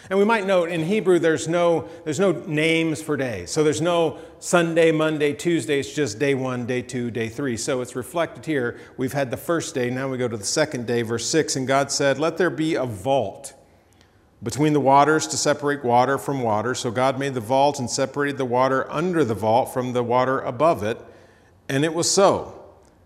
And 0.09 0.19
we 0.19 0.25
might 0.25 0.45
note 0.45 0.69
in 0.69 0.83
Hebrew 0.83 1.17
there's 1.17 1.47
no, 1.47 1.89
there's 2.03 2.19
no 2.19 2.31
names 2.31 3.01
for 3.01 3.17
days. 3.17 3.49
So 3.49 3.63
there's 3.63 3.81
no 3.81 4.19
Sunday, 4.39 4.91
Monday, 4.91 5.33
Tuesday. 5.33 5.79
It's 5.79 5.93
just 5.93 6.19
day 6.19 6.35
one, 6.35 6.67
day 6.67 6.83
two, 6.83 7.09
day 7.09 7.27
three. 7.27 7.57
So 7.57 7.81
it's 7.81 7.95
reflected 7.95 8.45
here. 8.45 8.79
We've 8.97 9.13
had 9.13 9.31
the 9.31 9.37
first 9.37 9.73
day. 9.73 9.89
Now 9.89 10.07
we 10.07 10.19
go 10.19 10.27
to 10.27 10.37
the 10.37 10.45
second 10.45 10.85
day, 10.85 11.01
verse 11.01 11.27
6. 11.27 11.55
And 11.55 11.67
God 11.67 11.91
said, 11.91 12.19
Let 12.19 12.37
there 12.37 12.51
be 12.51 12.75
a 12.75 12.85
vault 12.85 13.55
between 14.43 14.73
the 14.73 14.79
waters 14.79 15.25
to 15.27 15.37
separate 15.37 15.83
water 15.83 16.19
from 16.19 16.43
water. 16.43 16.75
So 16.75 16.91
God 16.91 17.17
made 17.17 17.33
the 17.33 17.39
vault 17.39 17.79
and 17.79 17.89
separated 17.89 18.37
the 18.37 18.45
water 18.45 18.89
under 18.91 19.23
the 19.23 19.33
vault 19.33 19.73
from 19.73 19.93
the 19.93 20.03
water 20.03 20.39
above 20.41 20.83
it. 20.83 21.01
And 21.67 21.83
it 21.83 21.95
was 21.95 22.09
so. 22.11 22.61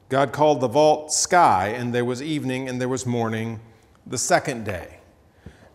God 0.09 0.33
called 0.33 0.59
the 0.59 0.67
vault 0.67 1.13
sky, 1.13 1.67
and 1.67 1.93
there 1.93 2.03
was 2.03 2.21
evening 2.21 2.67
and 2.67 2.81
there 2.81 2.89
was 2.89 3.05
morning 3.05 3.61
the 4.09 4.17
second 4.17 4.65
day. 4.65 4.99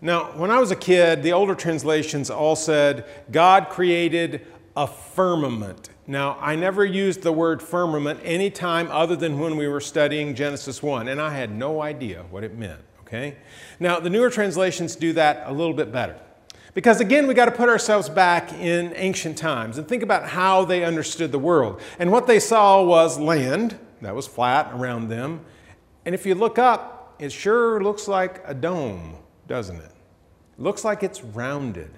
Now, 0.01 0.37
when 0.37 0.51
I 0.51 0.59
was 0.59 0.71
a 0.71 0.77
kid, 0.77 1.23
the 1.23 1.33
older 1.33 1.55
translations 1.55 2.29
all 2.29 2.57
said 2.57 3.07
God 3.31 3.71
created 3.71 4.47
a 4.77 4.87
firmament. 4.87 5.89
Now, 6.07 6.37
I 6.41 6.57
never 6.57 6.85
used 6.85 7.23
the 7.23 7.33
word 7.33 7.63
firmament 7.63 8.21
any 8.23 8.51
time 8.51 8.89
other 8.91 9.17
than 9.17 9.39
when 9.39 9.57
we 9.57 9.67
were 9.67 9.81
studying 9.81 10.35
Genesis 10.35 10.83
1, 10.83 11.09
and 11.09 11.21
I 11.21 11.35
had 11.35 11.51
no 11.51 11.81
idea 11.81 12.25
what 12.31 12.45
it 12.45 12.59
meant 12.59 12.83
okay? 13.15 13.37
Now, 13.79 14.01
the 14.01 14.11
newer 14.11 14.31
translations 14.31 14.97
do 14.97 15.13
that 15.15 15.45
a 15.47 15.53
little 15.53 15.75
bit 15.75 15.93
better. 15.93 16.17
Because 16.75 17.01
again, 17.01 17.29
we 17.29 17.35
got 17.35 17.45
to 17.45 17.53
put 17.53 17.69
ourselves 17.69 18.09
back 18.09 18.53
in 18.55 18.93
ancient 18.97 19.39
times 19.39 19.79
and 19.79 19.87
think 19.87 20.03
about 20.03 20.29
how 20.29 20.65
they 20.65 20.85
understood 20.85 21.31
the 21.31 21.39
world. 21.39 21.81
And 22.01 22.11
what 22.11 22.27
they 22.27 22.41
saw 22.41 22.83
was 22.83 23.19
land 23.19 23.79
that 24.03 24.15
was 24.15 24.27
flat 24.27 24.73
around 24.73 25.09
them. 25.09 25.41
And 26.05 26.15
if 26.15 26.27
you 26.27 26.35
look 26.35 26.59
up, 26.59 26.94
it 27.25 27.33
sure 27.33 27.83
looks 27.83 28.07
like 28.07 28.43
a 28.47 28.55
dome, 28.55 29.17
doesn't 29.47 29.77
it? 29.77 29.95
looks 30.59 30.85
like 30.85 31.03
it's 31.03 31.23
rounded. 31.23 31.91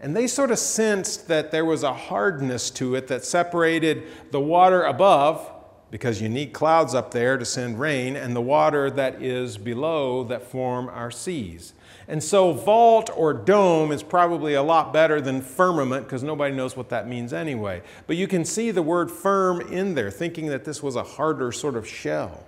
And 0.00 0.16
they 0.16 0.26
sort 0.26 0.50
of 0.50 0.58
sensed 0.58 1.28
that 1.28 1.50
there 1.50 1.64
was 1.64 1.82
a 1.82 1.92
hardness 1.92 2.70
to 2.70 2.94
it 2.94 3.08
that 3.08 3.24
separated 3.24 4.04
the 4.30 4.40
water 4.40 4.84
above 4.84 5.50
because 5.90 6.22
you 6.22 6.28
need 6.28 6.52
clouds 6.52 6.94
up 6.94 7.10
there 7.10 7.36
to 7.36 7.44
send 7.44 7.78
rain 7.78 8.16
and 8.16 8.34
the 8.34 8.40
water 8.40 8.90
that 8.92 9.20
is 9.20 9.58
below 9.58 10.24
that 10.24 10.42
form 10.42 10.88
our 10.88 11.10
seas. 11.10 11.74
And 12.08 12.22
so, 12.22 12.52
vault 12.52 13.10
or 13.14 13.32
dome 13.32 13.92
is 13.92 14.02
probably 14.02 14.54
a 14.54 14.62
lot 14.62 14.92
better 14.92 15.20
than 15.20 15.42
firmament 15.42 16.06
because 16.06 16.24
nobody 16.24 16.54
knows 16.54 16.76
what 16.76 16.88
that 16.88 17.06
means 17.06 17.32
anyway. 17.32 17.82
But 18.08 18.16
you 18.16 18.26
can 18.26 18.44
see 18.44 18.72
the 18.72 18.82
word 18.82 19.10
firm 19.10 19.60
in 19.60 19.94
there, 19.94 20.10
thinking 20.10 20.46
that 20.46 20.64
this 20.64 20.82
was 20.82 20.96
a 20.96 21.04
harder 21.04 21.52
sort 21.52 21.76
of 21.76 21.86
shell. 21.86 22.44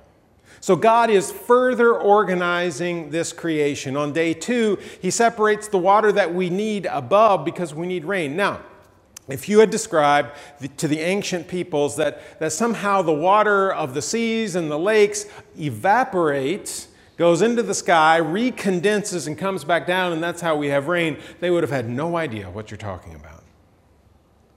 So, 0.60 0.76
God 0.76 1.10
is 1.10 1.32
further 1.32 1.94
organizing 1.94 3.10
this 3.10 3.32
creation. 3.32 3.96
On 3.96 4.12
day 4.12 4.34
two, 4.34 4.78
He 5.00 5.10
separates 5.10 5.68
the 5.68 5.78
water 5.78 6.12
that 6.12 6.32
we 6.34 6.50
need 6.50 6.86
above 6.86 7.44
because 7.44 7.74
we 7.74 7.86
need 7.86 8.04
rain. 8.04 8.36
Now, 8.36 8.60
if 9.28 9.48
you 9.48 9.60
had 9.60 9.70
described 9.70 10.32
to 10.76 10.88
the 10.88 11.00
ancient 11.00 11.48
peoples 11.48 11.96
that, 11.96 12.38
that 12.40 12.52
somehow 12.52 13.02
the 13.02 13.12
water 13.12 13.72
of 13.72 13.94
the 13.94 14.02
seas 14.02 14.56
and 14.56 14.70
the 14.70 14.78
lakes 14.78 15.26
evaporates, 15.58 16.88
goes 17.16 17.42
into 17.42 17.62
the 17.62 17.74
sky, 17.74 18.18
recondenses, 18.20 19.26
and 19.26 19.38
comes 19.38 19.64
back 19.64 19.86
down, 19.86 20.12
and 20.12 20.22
that's 20.22 20.40
how 20.40 20.56
we 20.56 20.68
have 20.68 20.88
rain, 20.88 21.16
they 21.40 21.50
would 21.50 21.62
have 21.62 21.70
had 21.70 21.88
no 21.88 22.16
idea 22.16 22.50
what 22.50 22.70
you're 22.70 22.78
talking 22.78 23.14
about. 23.14 23.44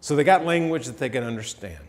So 0.02 0.16
they 0.16 0.24
got 0.24 0.46
language 0.46 0.86
that 0.88 0.98
they 0.98 1.10
could 1.10 1.24
understand. 1.24 1.80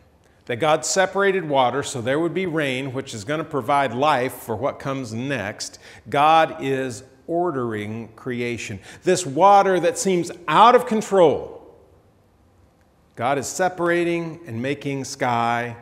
That 0.46 0.56
God 0.56 0.84
separated 0.84 1.48
water 1.48 1.82
so 1.82 2.00
there 2.00 2.20
would 2.20 2.34
be 2.34 2.46
rain, 2.46 2.92
which 2.92 3.14
is 3.14 3.24
going 3.24 3.38
to 3.38 3.44
provide 3.44 3.92
life 3.92 4.32
for 4.32 4.56
what 4.56 4.78
comes 4.78 5.12
next. 5.12 5.78
God 6.08 6.56
is 6.60 7.02
ordering 7.26 8.08
creation. 8.14 8.78
This 9.02 9.26
water 9.26 9.80
that 9.80 9.98
seems 9.98 10.30
out 10.48 10.74
of 10.74 10.86
control 10.86 11.56
God 13.16 13.38
is 13.38 13.46
separating 13.46 14.40
and 14.46 14.60
making 14.60 15.04
sky 15.04 15.74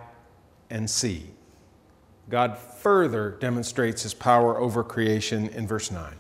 and 0.70 0.88
sea. 0.88 1.26
God 2.30 2.56
further 2.56 3.30
demonstrates 3.40 4.04
his 4.04 4.14
power 4.14 4.56
over 4.56 4.84
creation 4.84 5.48
in 5.48 5.66
verse 5.66 5.90
9. 5.90 6.14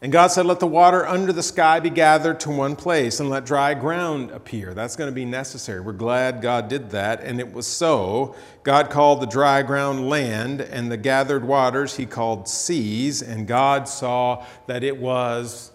And 0.00 0.12
God 0.12 0.28
said, 0.28 0.46
Let 0.46 0.60
the 0.60 0.66
water 0.66 1.04
under 1.06 1.32
the 1.32 1.42
sky 1.42 1.80
be 1.80 1.90
gathered 1.90 2.38
to 2.40 2.50
one 2.50 2.76
place, 2.76 3.18
and 3.18 3.28
let 3.28 3.44
dry 3.44 3.74
ground 3.74 4.30
appear. 4.30 4.72
That's 4.72 4.94
going 4.94 5.10
to 5.10 5.14
be 5.14 5.24
necessary. 5.24 5.80
We're 5.80 5.92
glad 5.92 6.40
God 6.40 6.68
did 6.68 6.90
that, 6.90 7.22
and 7.22 7.40
it 7.40 7.52
was 7.52 7.66
so. 7.66 8.36
God 8.62 8.90
called 8.90 9.20
the 9.20 9.26
dry 9.26 9.62
ground 9.62 10.08
land, 10.08 10.60
and 10.60 10.90
the 10.90 10.96
gathered 10.96 11.44
waters 11.44 11.96
he 11.96 12.06
called 12.06 12.48
seas, 12.48 13.22
and 13.22 13.48
God 13.48 13.88
saw 13.88 14.46
that 14.68 14.84
it 14.84 14.98
was 14.98 15.72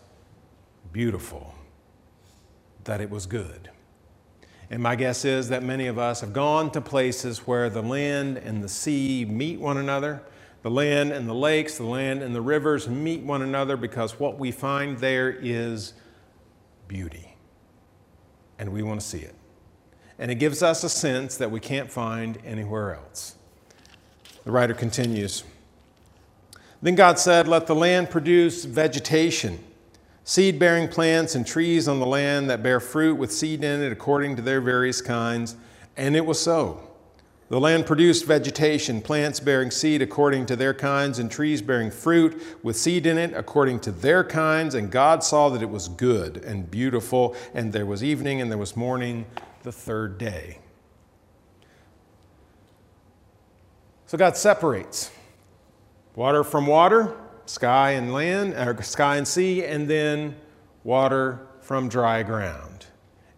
beautiful, 0.93 1.53
that 2.85 3.01
it 3.01 3.09
was 3.09 3.25
good. 3.25 3.71
And 4.69 4.81
my 4.81 4.95
guess 4.95 5.25
is 5.25 5.49
that 5.49 5.63
many 5.63 5.87
of 5.87 5.99
us 5.99 6.21
have 6.21 6.31
gone 6.31 6.71
to 6.71 6.81
places 6.81 7.45
where 7.45 7.69
the 7.69 7.83
land 7.83 8.37
and 8.37 8.63
the 8.63 8.69
sea 8.69 9.25
meet 9.25 9.59
one 9.59 9.77
another. 9.77 10.23
The 10.63 10.71
land 10.71 11.11
and 11.11 11.27
the 11.27 11.35
lakes, 11.35 11.77
the 11.77 11.85
land 11.85 12.23
and 12.23 12.33
the 12.33 12.41
rivers 12.41 12.87
meet 12.87 13.21
one 13.21 13.41
another 13.41 13.77
because 13.77 14.19
what 14.19 14.39
we 14.39 14.51
find 14.51 14.97
there 14.97 15.29
is 15.29 15.93
beauty. 16.87 17.35
And 18.57 18.71
we 18.71 18.81
want 18.81 19.01
to 19.01 19.05
see 19.05 19.19
it. 19.19 19.35
And 20.17 20.31
it 20.31 20.35
gives 20.35 20.63
us 20.63 20.83
a 20.83 20.89
sense 20.89 21.37
that 21.37 21.51
we 21.51 21.59
can't 21.59 21.91
find 21.91 22.37
anywhere 22.45 22.95
else. 22.95 23.35
The 24.45 24.51
writer 24.51 24.73
continues 24.73 25.43
Then 26.81 26.95
God 26.95 27.19
said, 27.19 27.47
Let 27.47 27.67
the 27.67 27.75
land 27.75 28.09
produce 28.09 28.63
vegetation 28.63 29.59
seed 30.23 30.57
bearing 30.57 30.87
plants 30.87 31.35
and 31.35 31.45
trees 31.45 31.87
on 31.87 31.99
the 31.99 32.05
land 32.05 32.49
that 32.49 32.63
bear 32.63 32.79
fruit 32.79 33.15
with 33.15 33.31
seed 33.31 33.63
in 33.63 33.81
it 33.81 33.91
according 33.91 34.37
to 34.37 34.41
their 34.41 34.61
various 34.61 35.01
kinds. 35.01 35.55
And 35.97 36.15
it 36.15 36.25
was 36.25 36.39
so. 36.39 36.92
The 37.53 37.59
land 37.59 37.85
produced 37.85 38.25
vegetation, 38.25 38.99
plants 38.99 39.39
bearing 39.39 39.69
seed 39.69 40.01
according 40.01 40.47
to 40.47 40.55
their 40.55 40.73
kinds, 40.73 41.19
and 41.19 41.29
trees 41.29 41.61
bearing 41.61 41.91
fruit 41.91 42.41
with 42.63 42.75
seed 42.75 43.05
in 43.05 43.19
it 43.19 43.31
according 43.35 43.81
to 43.81 43.91
their 43.91 44.23
kinds. 44.23 44.73
And 44.73 44.89
God 44.89 45.23
saw 45.23 45.49
that 45.49 45.61
it 45.61 45.69
was 45.69 45.87
good 45.87 46.37
and 46.37 46.71
beautiful. 46.71 47.35
And 47.53 47.71
there 47.71 47.85
was 47.85 48.03
evening 48.03 48.41
and 48.41 48.49
there 48.49 48.57
was 48.57 48.75
morning 48.75 49.27
the 49.61 49.71
third 49.71 50.17
day. 50.17 50.57
So 54.07 54.17
God 54.17 54.35
separates 54.35 55.11
water 56.15 56.43
from 56.43 56.65
water, 56.65 57.15
sky 57.45 57.91
and 57.91 58.11
land, 58.11 58.55
or 58.55 58.81
sky 58.81 59.17
and 59.17 59.27
sea, 59.27 59.63
and 59.63 59.87
then 59.87 60.37
water 60.83 61.45
from 61.61 61.87
dry 61.87 62.23
ground. 62.23 62.87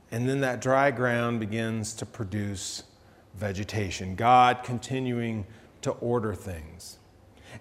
And 0.09 0.29
then 0.29 0.39
that 0.39 0.61
dry 0.61 0.91
ground 0.91 1.41
begins 1.41 1.93
to 1.95 2.05
produce 2.05 2.83
vegetation. 3.37 4.15
God 4.15 4.63
continuing 4.63 5.45
to 5.81 5.91
order 5.91 6.33
things. 6.33 6.97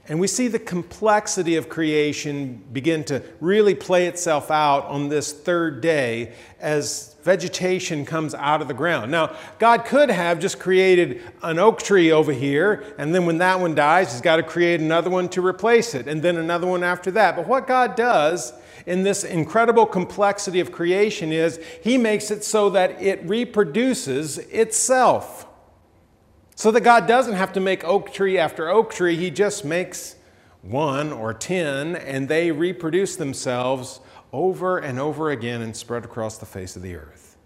And 0.08 0.20
we 0.20 0.26
see 0.26 0.48
the 0.48 0.58
complexity 0.58 1.56
of 1.56 1.68
creation 1.68 2.62
begin 2.72 3.04
to 3.04 3.22
really 3.40 3.74
play 3.74 4.06
itself 4.06 4.50
out 4.50 4.84
on 4.86 5.08
this 5.08 5.32
third 5.32 5.80
day 5.80 6.32
as 6.60 7.14
vegetation 7.22 8.04
comes 8.04 8.34
out 8.34 8.60
of 8.60 8.68
the 8.68 8.74
ground. 8.74 9.10
Now, 9.10 9.34
God 9.58 9.84
could 9.84 10.10
have 10.10 10.40
just 10.40 10.58
created 10.58 11.22
an 11.42 11.58
oak 11.58 11.82
tree 11.82 12.12
over 12.12 12.32
here, 12.32 12.84
and 12.98 13.14
then 13.14 13.24
when 13.24 13.38
that 13.38 13.60
one 13.60 13.74
dies, 13.74 14.12
He's 14.12 14.20
got 14.20 14.36
to 14.36 14.42
create 14.42 14.80
another 14.80 15.10
one 15.10 15.28
to 15.30 15.44
replace 15.44 15.94
it, 15.94 16.06
and 16.06 16.22
then 16.22 16.36
another 16.36 16.66
one 16.66 16.84
after 16.84 17.10
that. 17.12 17.36
But 17.36 17.46
what 17.46 17.66
God 17.66 17.96
does 17.96 18.52
in 18.86 19.04
this 19.04 19.24
incredible 19.24 19.86
complexity 19.86 20.60
of 20.60 20.70
creation 20.70 21.32
is 21.32 21.58
He 21.82 21.96
makes 21.96 22.30
it 22.30 22.44
so 22.44 22.68
that 22.70 23.00
it 23.00 23.26
reproduces 23.26 24.38
itself. 24.38 25.46
So 26.56 26.70
that 26.70 26.82
God 26.82 27.06
doesn't 27.06 27.34
have 27.34 27.52
to 27.54 27.60
make 27.60 27.84
oak 27.84 28.12
tree 28.12 28.38
after 28.38 28.68
oak 28.68 28.92
tree, 28.92 29.16
He 29.16 29.30
just 29.30 29.64
makes 29.64 30.16
one 30.62 31.12
or 31.12 31.34
ten, 31.34 31.96
and 31.96 32.28
they 32.28 32.50
reproduce 32.50 33.16
themselves 33.16 34.00
over 34.32 34.78
and 34.78 34.98
over 34.98 35.30
again 35.30 35.62
and 35.62 35.76
spread 35.76 36.04
across 36.04 36.38
the 36.38 36.46
face 36.46 36.76
of 36.76 36.82
the 36.82 36.94
earth. 36.94 37.36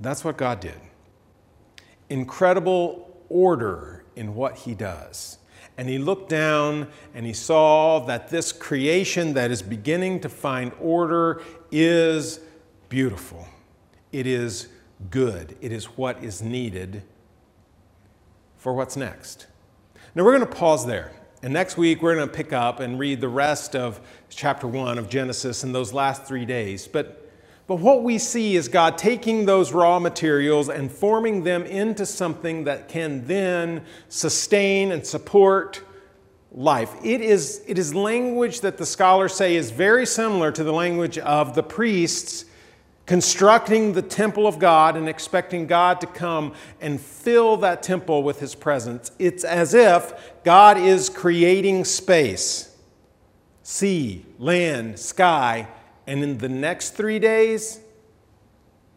That's 0.00 0.24
what 0.24 0.36
God 0.36 0.60
did. 0.60 0.80
Incredible 2.08 3.20
order 3.28 4.04
in 4.16 4.34
what 4.34 4.56
He 4.58 4.74
does. 4.74 5.38
And 5.78 5.88
he 5.88 5.98
looked 5.98 6.28
down 6.28 6.88
and 7.14 7.24
he 7.24 7.32
saw 7.32 8.00
that 8.00 8.28
this 8.28 8.52
creation 8.52 9.32
that 9.34 9.50
is 9.50 9.62
beginning 9.62 10.20
to 10.20 10.28
find 10.28 10.70
order 10.78 11.42
is 11.70 12.40
beautiful. 12.90 13.48
It 14.12 14.26
is 14.26 14.68
good. 15.10 15.56
It 15.62 15.72
is 15.72 15.86
what 15.86 16.22
is 16.22 16.42
needed 16.42 17.02
for 18.62 18.72
what's 18.72 18.96
next. 18.96 19.48
Now 20.14 20.22
we're 20.22 20.38
going 20.38 20.48
to 20.48 20.56
pause 20.56 20.86
there. 20.86 21.10
And 21.42 21.52
next 21.52 21.76
week 21.76 22.00
we're 22.00 22.14
going 22.14 22.28
to 22.28 22.32
pick 22.32 22.52
up 22.52 22.78
and 22.78 22.96
read 22.96 23.20
the 23.20 23.28
rest 23.28 23.74
of 23.74 24.00
chapter 24.28 24.68
1 24.68 24.98
of 24.98 25.08
Genesis 25.08 25.64
in 25.64 25.72
those 25.72 25.92
last 25.92 26.26
three 26.26 26.44
days. 26.44 26.86
But, 26.86 27.28
but 27.66 27.80
what 27.80 28.04
we 28.04 28.18
see 28.18 28.54
is 28.54 28.68
God 28.68 28.96
taking 28.96 29.46
those 29.46 29.72
raw 29.72 29.98
materials 29.98 30.68
and 30.68 30.92
forming 30.92 31.42
them 31.42 31.64
into 31.64 32.06
something 32.06 32.62
that 32.62 32.88
can 32.88 33.26
then 33.26 33.84
sustain 34.08 34.92
and 34.92 35.04
support 35.04 35.82
life. 36.52 36.94
It 37.02 37.20
is, 37.20 37.64
it 37.66 37.78
is 37.78 37.96
language 37.96 38.60
that 38.60 38.78
the 38.78 38.86
scholars 38.86 39.34
say 39.34 39.56
is 39.56 39.72
very 39.72 40.06
similar 40.06 40.52
to 40.52 40.62
the 40.62 40.72
language 40.72 41.18
of 41.18 41.56
the 41.56 41.64
priests 41.64 42.44
constructing 43.12 43.92
the 43.92 44.00
temple 44.00 44.46
of 44.46 44.58
God 44.58 44.96
and 44.96 45.06
expecting 45.06 45.66
God 45.66 46.00
to 46.00 46.06
come 46.06 46.54
and 46.80 46.98
fill 46.98 47.58
that 47.58 47.82
temple 47.82 48.22
with 48.22 48.40
his 48.40 48.54
presence. 48.54 49.10
It's 49.18 49.44
as 49.44 49.74
if 49.74 50.14
God 50.44 50.78
is 50.78 51.10
creating 51.10 51.84
space 51.84 52.74
sea, 53.62 54.24
land, 54.38 54.98
sky, 54.98 55.68
and 56.06 56.22
in 56.22 56.38
the 56.38 56.48
next 56.48 56.92
three 56.92 57.18
days, 57.18 57.80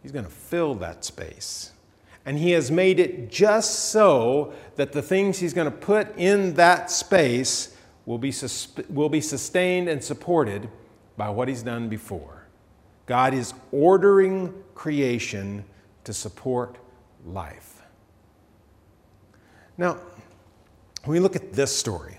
he's 0.02 0.12
going 0.12 0.24
to 0.24 0.30
fill 0.30 0.74
that 0.76 1.04
space. 1.04 1.72
And 2.24 2.38
he 2.38 2.52
has 2.52 2.70
made 2.70 2.98
it 2.98 3.30
just 3.30 3.90
so 3.90 4.54
that 4.76 4.92
the 4.92 5.02
things 5.02 5.40
he's 5.40 5.52
going 5.52 5.70
to 5.70 5.76
put 5.76 6.16
in 6.16 6.54
that 6.54 6.90
space 6.90 7.76
will 8.06 8.16
be, 8.16 8.32
will 8.88 9.10
be 9.10 9.20
sustained 9.20 9.90
and 9.90 10.02
supported 10.02 10.70
by 11.18 11.28
what 11.28 11.48
he's 11.48 11.62
done 11.62 11.90
before. 11.90 12.35
God 13.06 13.34
is 13.34 13.54
ordering 13.72 14.52
creation 14.74 15.64
to 16.04 16.12
support 16.12 16.76
life. 17.24 17.82
Now, 19.78 19.98
when 21.04 21.14
we 21.14 21.20
look 21.20 21.36
at 21.36 21.52
this 21.52 21.74
story, 21.76 22.18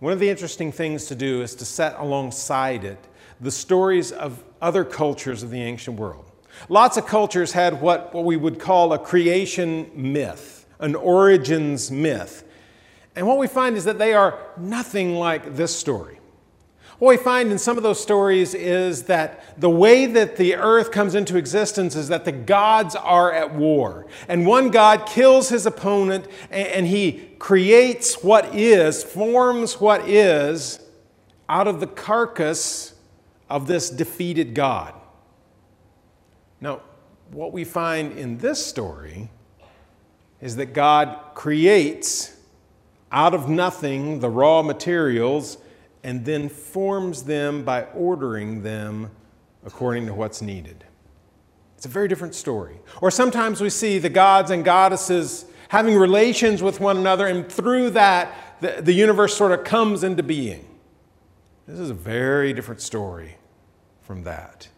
one 0.00 0.12
of 0.12 0.18
the 0.18 0.28
interesting 0.28 0.70
things 0.72 1.06
to 1.06 1.14
do 1.14 1.40
is 1.42 1.54
to 1.56 1.64
set 1.64 1.98
alongside 1.98 2.84
it 2.84 2.98
the 3.40 3.50
stories 3.50 4.12
of 4.12 4.42
other 4.60 4.84
cultures 4.84 5.42
of 5.42 5.50
the 5.50 5.62
ancient 5.62 5.98
world. 5.98 6.30
Lots 6.68 6.96
of 6.96 7.06
cultures 7.06 7.52
had 7.52 7.80
what, 7.80 8.14
what 8.14 8.24
we 8.24 8.36
would 8.36 8.58
call 8.58 8.92
a 8.92 8.98
creation 8.98 9.90
myth, 9.94 10.66
an 10.78 10.94
origins 10.94 11.90
myth. 11.90 12.44
And 13.16 13.26
what 13.26 13.38
we 13.38 13.46
find 13.46 13.76
is 13.76 13.84
that 13.84 13.98
they 13.98 14.12
are 14.12 14.38
nothing 14.56 15.14
like 15.14 15.56
this 15.56 15.74
story. 15.74 16.18
What 16.98 17.08
we 17.08 17.16
find 17.16 17.50
in 17.50 17.58
some 17.58 17.76
of 17.76 17.82
those 17.82 18.00
stories 18.00 18.54
is 18.54 19.04
that 19.04 19.60
the 19.60 19.70
way 19.70 20.06
that 20.06 20.36
the 20.36 20.54
earth 20.54 20.92
comes 20.92 21.14
into 21.14 21.36
existence 21.36 21.96
is 21.96 22.08
that 22.08 22.24
the 22.24 22.32
gods 22.32 22.94
are 22.94 23.32
at 23.32 23.54
war. 23.54 24.06
And 24.28 24.46
one 24.46 24.70
god 24.70 25.06
kills 25.06 25.48
his 25.48 25.66
opponent 25.66 26.26
and 26.50 26.86
he 26.86 27.30
creates 27.38 28.22
what 28.22 28.54
is, 28.54 29.02
forms 29.02 29.80
what 29.80 30.08
is, 30.08 30.80
out 31.48 31.66
of 31.66 31.80
the 31.80 31.86
carcass 31.86 32.94
of 33.50 33.66
this 33.66 33.90
defeated 33.90 34.54
god. 34.54 34.94
Now, 36.60 36.80
what 37.32 37.52
we 37.52 37.64
find 37.64 38.16
in 38.16 38.38
this 38.38 38.64
story 38.64 39.28
is 40.40 40.56
that 40.56 40.72
God 40.72 41.18
creates 41.34 42.36
out 43.10 43.34
of 43.34 43.48
nothing 43.48 44.20
the 44.20 44.30
raw 44.30 44.62
materials 44.62 45.58
and 46.04 46.24
then 46.24 46.48
forms 46.48 47.24
them 47.24 47.64
by 47.64 47.84
ordering 47.86 48.62
them 48.62 49.10
according 49.64 50.06
to 50.06 50.14
what's 50.14 50.42
needed. 50.42 50.84
It's 51.76 51.86
a 51.86 51.88
very 51.88 52.08
different 52.08 52.34
story. 52.34 52.78
Or 53.00 53.10
sometimes 53.10 53.60
we 53.60 53.70
see 53.70 53.98
the 53.98 54.10
gods 54.10 54.50
and 54.50 54.64
goddesses 54.64 55.46
having 55.70 55.96
relations 55.96 56.62
with 56.62 56.78
one 56.78 56.98
another, 56.98 57.26
and 57.26 57.50
through 57.50 57.90
that, 57.90 58.60
the, 58.60 58.80
the 58.82 58.92
universe 58.92 59.34
sort 59.34 59.50
of 59.50 59.64
comes 59.64 60.04
into 60.04 60.22
being. 60.22 60.64
This 61.66 61.80
is 61.80 61.90
a 61.90 61.94
very 61.94 62.52
different 62.52 62.82
story 62.82 63.36
from 64.02 64.22
that. 64.24 64.68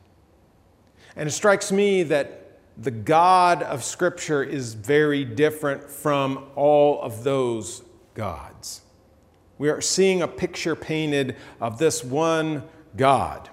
And 1.17 1.29
it 1.29 1.33
strikes 1.33 1.73
me 1.73 2.05
that 2.05 2.61
the 2.79 2.93
God 2.93 3.62
of 3.62 3.83
Scripture 3.83 4.45
is 4.45 4.75
very 4.75 5.25
different 5.25 5.91
from 5.91 6.47
all 6.55 7.03
of 7.03 7.25
those 7.25 7.83
gods. 8.15 8.83
We 9.59 9.69
are 9.69 9.81
seeing 9.81 10.23
a 10.23 10.29
picture 10.29 10.77
painted 10.77 11.37
of 11.61 11.79
this 11.79 12.05
one 12.05 12.62
God 12.97 13.49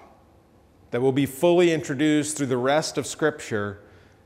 that 0.90 1.00
will 1.00 1.12
be 1.12 1.26
fully 1.26 1.72
introduced 1.72 2.36
through 2.36 2.46
the 2.46 2.56
rest 2.56 2.98
of 2.98 3.06
Scripture 3.06 3.80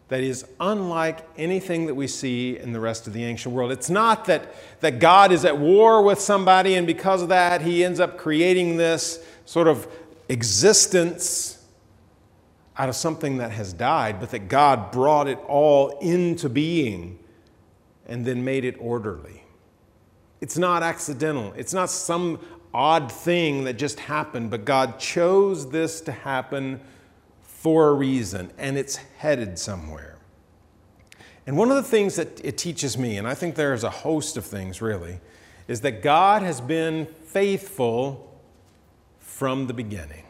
that 0.09 0.21
is 0.21 0.45
unlike 0.59 1.27
anything 1.37 1.87
that 1.87 1.95
we 1.95 2.07
see 2.07 2.59
in 2.59 2.73
the 2.73 2.81
rest 2.81 3.07
of 3.07 3.13
the 3.13 3.25
ancient 3.25 3.55
world. 3.55 3.71
It's 3.71 3.91
not 3.91 4.25
that, 4.25 4.55
that 4.81 4.99
God 4.99 5.33
is 5.33 5.45
at 5.45 5.59
war 5.59 6.03
with 6.03 6.19
somebody 6.19 6.75
and 6.75 6.87
because 6.87 7.23
of 7.23 7.29
that 7.29 7.61
he 7.61 7.85
ends 7.85 8.01
up 8.01 8.17
creating 8.17 8.77
this 8.77 9.23
sort 9.45 9.69
of 9.69 9.87
existence 10.29 11.65
out 12.77 12.89
of 12.89 12.97
something 12.97 13.39
that 13.39 13.51
has 13.51 13.73
died, 13.73 14.21
but 14.21 14.31
that 14.31 14.49
God 14.49 14.91
brought 14.91 15.29
it 15.29 15.39
all 15.47 15.99
into 15.99 16.49
being 16.49 17.19
and 18.07 18.25
then 18.25 18.45
made 18.45 18.65
it 18.65 18.77
orderly. 18.79 19.43
It's 20.41 20.57
not 20.57 20.83
accidental. 20.83 21.53
It's 21.57 21.73
not 21.73 21.91
some 21.91 22.41
odd 22.73 23.11
thing 23.11 23.65
that 23.65 23.75
just 23.75 23.99
happened, 24.01 24.51
but 24.51 24.65
God 24.65 24.99
chose 24.99 25.71
this 25.71 26.01
to 26.03 26.13
happen 26.13 26.81
for 27.43 27.89
a 27.89 27.95
reason, 27.95 28.53
and 28.57 28.79
it's 28.79 28.97
headed 28.97 29.59
somewhere. 29.59 30.17
And 31.47 31.57
one 31.57 31.71
of 31.71 31.77
the 31.77 31.83
things 31.83 32.17
that 32.17 32.45
it 32.45 32.59
teaches 32.59 32.99
me, 32.99 33.17
and 33.17 33.27
I 33.27 33.35
think 33.35 33.55
there 33.55 33.75
is 33.75 33.83
a 33.83 33.91
host 33.91 34.37
of 34.37 34.45
things 34.45 34.81
really, 34.83 35.19
is 35.67 35.81
that 35.81 36.03
God 36.03 36.43
has 36.43 36.61
been 36.61 37.07
faithful 37.07 38.41
from 39.19 39.67
the 39.67 39.75
beginning. 39.75 40.25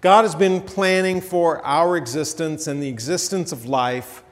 God 0.00 0.22
has 0.22 0.34
been 0.34 0.60
planning 0.60 1.20
for 1.20 1.64
our 1.64 1.96
existence 1.96 2.66
and 2.66 2.82
the 2.82 2.88
existence 2.88 3.52
of 3.52 3.66
life 3.66 4.22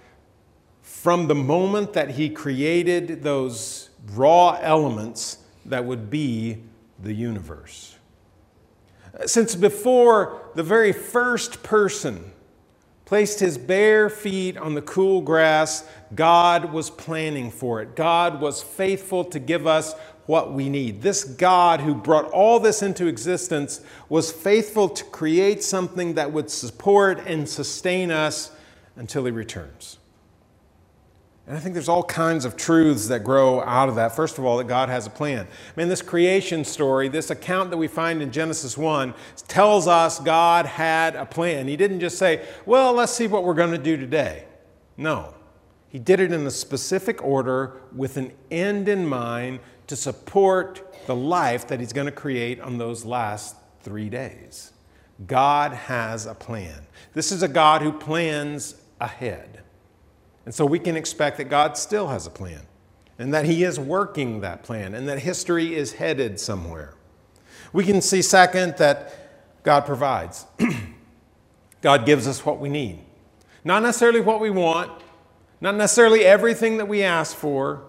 from 0.82 1.28
the 1.28 1.34
moment 1.34 1.92
that 1.92 2.10
He 2.10 2.30
created 2.30 3.22
those 3.22 3.87
raw 4.14 4.58
elements 4.60 5.38
that 5.66 5.84
would 5.84 6.10
be 6.10 6.58
the 7.02 7.12
universe. 7.12 7.96
Since 9.26 9.54
before 9.54 10.50
the 10.54 10.62
very 10.62 10.92
first 10.92 11.62
person 11.62 12.32
placed 13.04 13.40
his 13.40 13.56
bare 13.56 14.10
feet 14.10 14.56
on 14.56 14.74
the 14.74 14.82
cool 14.82 15.22
grass, 15.22 15.88
God 16.14 16.72
was 16.72 16.90
planning 16.90 17.50
for 17.50 17.80
it. 17.80 17.96
God 17.96 18.40
was 18.40 18.62
faithful 18.62 19.24
to 19.26 19.38
give 19.38 19.66
us 19.66 19.94
what 20.26 20.52
we 20.52 20.68
need. 20.68 21.00
This 21.00 21.24
God 21.24 21.80
who 21.80 21.94
brought 21.94 22.30
all 22.32 22.60
this 22.60 22.82
into 22.82 23.06
existence 23.06 23.80
was 24.10 24.30
faithful 24.30 24.90
to 24.90 25.04
create 25.04 25.64
something 25.64 26.14
that 26.14 26.30
would 26.32 26.50
support 26.50 27.18
and 27.26 27.48
sustain 27.48 28.10
us 28.10 28.50
until 28.96 29.24
he 29.24 29.30
returns. 29.30 29.98
And 31.48 31.56
I 31.56 31.60
think 31.60 31.72
there's 31.72 31.88
all 31.88 32.04
kinds 32.04 32.44
of 32.44 32.58
truths 32.58 33.08
that 33.08 33.24
grow 33.24 33.62
out 33.62 33.88
of 33.88 33.94
that. 33.94 34.14
First 34.14 34.36
of 34.36 34.44
all, 34.44 34.58
that 34.58 34.68
God 34.68 34.90
has 34.90 35.06
a 35.06 35.10
plan. 35.10 35.46
I 35.46 35.80
mean, 35.80 35.88
this 35.88 36.02
creation 36.02 36.62
story, 36.62 37.08
this 37.08 37.30
account 37.30 37.70
that 37.70 37.78
we 37.78 37.88
find 37.88 38.20
in 38.20 38.30
Genesis 38.30 38.76
1, 38.76 39.14
tells 39.48 39.88
us 39.88 40.20
God 40.20 40.66
had 40.66 41.16
a 41.16 41.24
plan. 41.24 41.66
He 41.66 41.78
didn't 41.78 42.00
just 42.00 42.18
say, 42.18 42.46
well, 42.66 42.92
let's 42.92 43.12
see 43.12 43.26
what 43.26 43.44
we're 43.44 43.54
going 43.54 43.70
to 43.70 43.78
do 43.78 43.96
today. 43.96 44.44
No. 44.98 45.32
He 45.88 45.98
did 45.98 46.20
it 46.20 46.32
in 46.32 46.46
a 46.46 46.50
specific 46.50 47.24
order 47.24 47.80
with 47.96 48.18
an 48.18 48.32
end 48.50 48.86
in 48.86 49.06
mind 49.06 49.60
to 49.86 49.96
support 49.96 50.94
the 51.06 51.16
life 51.16 51.66
that 51.68 51.80
He's 51.80 51.94
going 51.94 52.04
to 52.04 52.12
create 52.12 52.60
on 52.60 52.76
those 52.76 53.06
last 53.06 53.56
three 53.80 54.10
days. 54.10 54.72
God 55.26 55.72
has 55.72 56.26
a 56.26 56.34
plan. 56.34 56.82
This 57.14 57.32
is 57.32 57.42
a 57.42 57.48
God 57.48 57.80
who 57.80 57.90
plans 57.90 58.74
ahead. 59.00 59.57
And 60.48 60.54
so 60.54 60.64
we 60.64 60.78
can 60.78 60.96
expect 60.96 61.36
that 61.36 61.50
God 61.50 61.76
still 61.76 62.08
has 62.08 62.26
a 62.26 62.30
plan 62.30 62.62
and 63.18 63.34
that 63.34 63.44
He 63.44 63.64
is 63.64 63.78
working 63.78 64.40
that 64.40 64.62
plan 64.62 64.94
and 64.94 65.06
that 65.06 65.18
history 65.18 65.76
is 65.76 65.92
headed 65.92 66.40
somewhere. 66.40 66.94
We 67.74 67.84
can 67.84 68.00
see, 68.00 68.22
second, 68.22 68.78
that 68.78 69.62
God 69.62 69.84
provides. 69.84 70.46
God 71.82 72.06
gives 72.06 72.26
us 72.26 72.46
what 72.46 72.60
we 72.60 72.70
need. 72.70 73.00
Not 73.62 73.82
necessarily 73.82 74.22
what 74.22 74.40
we 74.40 74.48
want, 74.48 74.90
not 75.60 75.74
necessarily 75.74 76.24
everything 76.24 76.78
that 76.78 76.88
we 76.88 77.02
ask 77.02 77.36
for, 77.36 77.82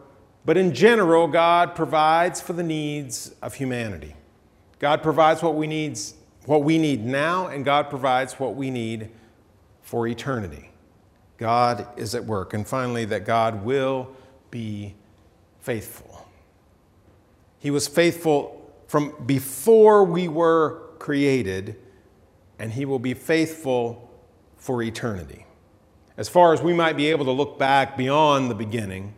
but 0.44 0.58
in 0.58 0.74
general, 0.74 1.30
God 1.30 1.76
provides 1.76 2.42
for 2.42 2.52
the 2.52 2.62
needs 2.62 3.34
of 3.42 3.54
humanity. 3.54 4.18
God 4.80 5.02
provides 5.02 5.42
what 5.42 5.56
we 5.56 5.66
need, 5.66 5.98
what 6.46 6.64
we 6.64 6.78
need 6.78 7.06
now, 7.06 7.48
and 7.48 7.64
God 7.64 7.90
provides 7.90 8.34
what 8.34 8.56
we 8.56 8.70
need 8.70 9.12
for 9.82 10.06
eternity. 10.10 10.70
God 11.40 11.88
is 11.98 12.14
at 12.14 12.26
work. 12.26 12.54
And 12.54 12.68
finally, 12.68 13.06
that 13.06 13.26
God 13.26 13.64
will 13.64 14.12
be 14.52 14.94
faithful. 15.62 16.28
He 17.60 17.72
was 17.72 17.88
faithful 17.88 18.72
from 18.88 19.14
before 19.26 20.04
we 20.04 20.28
were 20.28 20.82
created, 21.00 21.78
and 22.58 22.74
He 22.74 22.86
will 22.86 23.00
be 23.00 23.14
faithful 23.14 24.10
for 24.58 24.84
eternity. 24.84 25.46
As 26.18 26.28
far 26.28 26.54
as 26.54 26.62
we 26.62 26.74
might 26.74 26.98
be 26.98 27.08
able 27.08 27.26
to 27.26 27.32
look 27.32 27.58
back 27.58 27.96
beyond 27.96 28.52
the 28.52 28.56
beginning, 28.56 29.14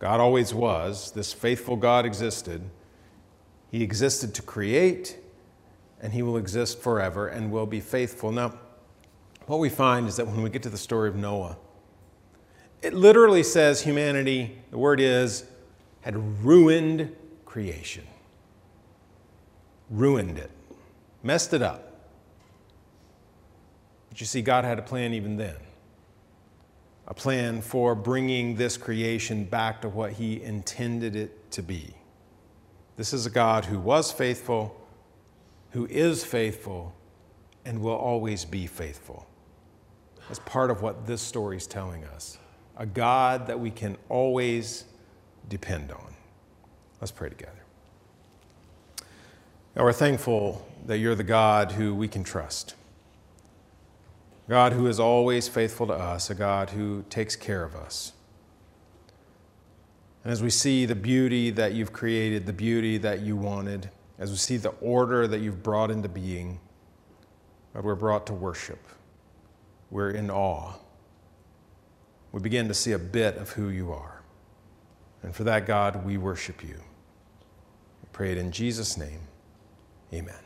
God 0.00 0.18
always 0.18 0.52
was. 0.52 1.12
This 1.12 1.32
faithful 1.32 1.76
God 1.76 2.04
existed. 2.04 2.62
He 3.70 3.82
existed 3.84 4.34
to 4.34 4.42
create, 4.42 5.18
and 6.00 6.12
He 6.12 6.22
will 6.22 6.36
exist 6.36 6.80
forever 6.80 7.28
and 7.28 7.52
will 7.52 7.66
be 7.66 7.80
faithful. 7.80 8.32
Now, 8.32 8.58
what 9.46 9.58
we 9.58 9.68
find 9.68 10.08
is 10.08 10.16
that 10.16 10.26
when 10.26 10.42
we 10.42 10.50
get 10.50 10.62
to 10.64 10.70
the 10.70 10.78
story 10.78 11.08
of 11.08 11.16
Noah, 11.16 11.56
it 12.82 12.94
literally 12.94 13.42
says 13.42 13.82
humanity, 13.82 14.58
the 14.70 14.78
word 14.78 15.00
is, 15.00 15.44
had 16.02 16.44
ruined 16.44 17.14
creation. 17.44 18.04
Ruined 19.90 20.38
it, 20.38 20.50
messed 21.22 21.52
it 21.54 21.62
up. 21.62 22.08
But 24.08 24.20
you 24.20 24.26
see, 24.26 24.42
God 24.42 24.64
had 24.64 24.78
a 24.78 24.82
plan 24.82 25.12
even 25.14 25.36
then 25.36 25.56
a 27.08 27.14
plan 27.14 27.62
for 27.62 27.94
bringing 27.94 28.56
this 28.56 28.76
creation 28.76 29.44
back 29.44 29.80
to 29.82 29.88
what 29.88 30.12
He 30.12 30.42
intended 30.42 31.14
it 31.14 31.50
to 31.52 31.62
be. 31.62 31.94
This 32.96 33.12
is 33.12 33.26
a 33.26 33.30
God 33.30 33.66
who 33.66 33.78
was 33.78 34.10
faithful, 34.10 34.76
who 35.70 35.86
is 35.86 36.24
faithful, 36.24 36.94
and 37.64 37.80
will 37.80 37.94
always 37.94 38.44
be 38.44 38.66
faithful. 38.66 39.26
That's 40.28 40.40
part 40.40 40.70
of 40.70 40.82
what 40.82 41.06
this 41.06 41.22
story 41.22 41.56
is 41.56 41.66
telling 41.66 42.04
us 42.04 42.38
a 42.78 42.84
God 42.84 43.46
that 43.46 43.58
we 43.58 43.70
can 43.70 43.96
always 44.10 44.84
depend 45.48 45.90
on. 45.90 46.14
Let's 47.00 47.10
pray 47.10 47.30
together. 47.30 47.52
Now, 49.74 49.84
we're 49.84 49.92
thankful 49.92 50.66
that 50.86 50.98
you're 50.98 51.14
the 51.14 51.24
God 51.24 51.72
who 51.72 51.94
we 51.94 52.08
can 52.08 52.22
trust. 52.22 52.74
God 54.48 54.72
who 54.72 54.86
is 54.86 55.00
always 55.00 55.48
faithful 55.48 55.86
to 55.86 55.94
us, 55.94 56.30
a 56.30 56.34
God 56.34 56.70
who 56.70 57.04
takes 57.08 57.34
care 57.34 57.64
of 57.64 57.74
us. 57.74 58.12
And 60.22 60.32
as 60.32 60.42
we 60.42 60.50
see 60.50 60.86
the 60.86 60.94
beauty 60.94 61.50
that 61.50 61.72
you've 61.72 61.92
created, 61.92 62.46
the 62.46 62.52
beauty 62.52 62.98
that 62.98 63.20
you 63.20 63.36
wanted, 63.36 63.90
as 64.18 64.30
we 64.30 64.36
see 64.36 64.56
the 64.56 64.70
order 64.80 65.26
that 65.26 65.40
you've 65.40 65.62
brought 65.62 65.90
into 65.90 66.08
being, 66.08 66.60
God, 67.74 67.84
we're 67.84 67.94
brought 67.94 68.26
to 68.26 68.34
worship 68.34 68.78
we're 69.90 70.10
in 70.10 70.30
awe. 70.30 70.74
We 72.32 72.40
begin 72.40 72.68
to 72.68 72.74
see 72.74 72.92
a 72.92 72.98
bit 72.98 73.36
of 73.36 73.50
who 73.50 73.68
you 73.68 73.92
are. 73.92 74.22
And 75.22 75.34
for 75.34 75.44
that, 75.44 75.66
God, 75.66 76.04
we 76.04 76.18
worship 76.18 76.62
you. 76.62 76.76
We 78.02 78.08
pray 78.12 78.32
it 78.32 78.38
in 78.38 78.52
Jesus' 78.52 78.96
name. 78.96 79.20
Amen. 80.12 80.45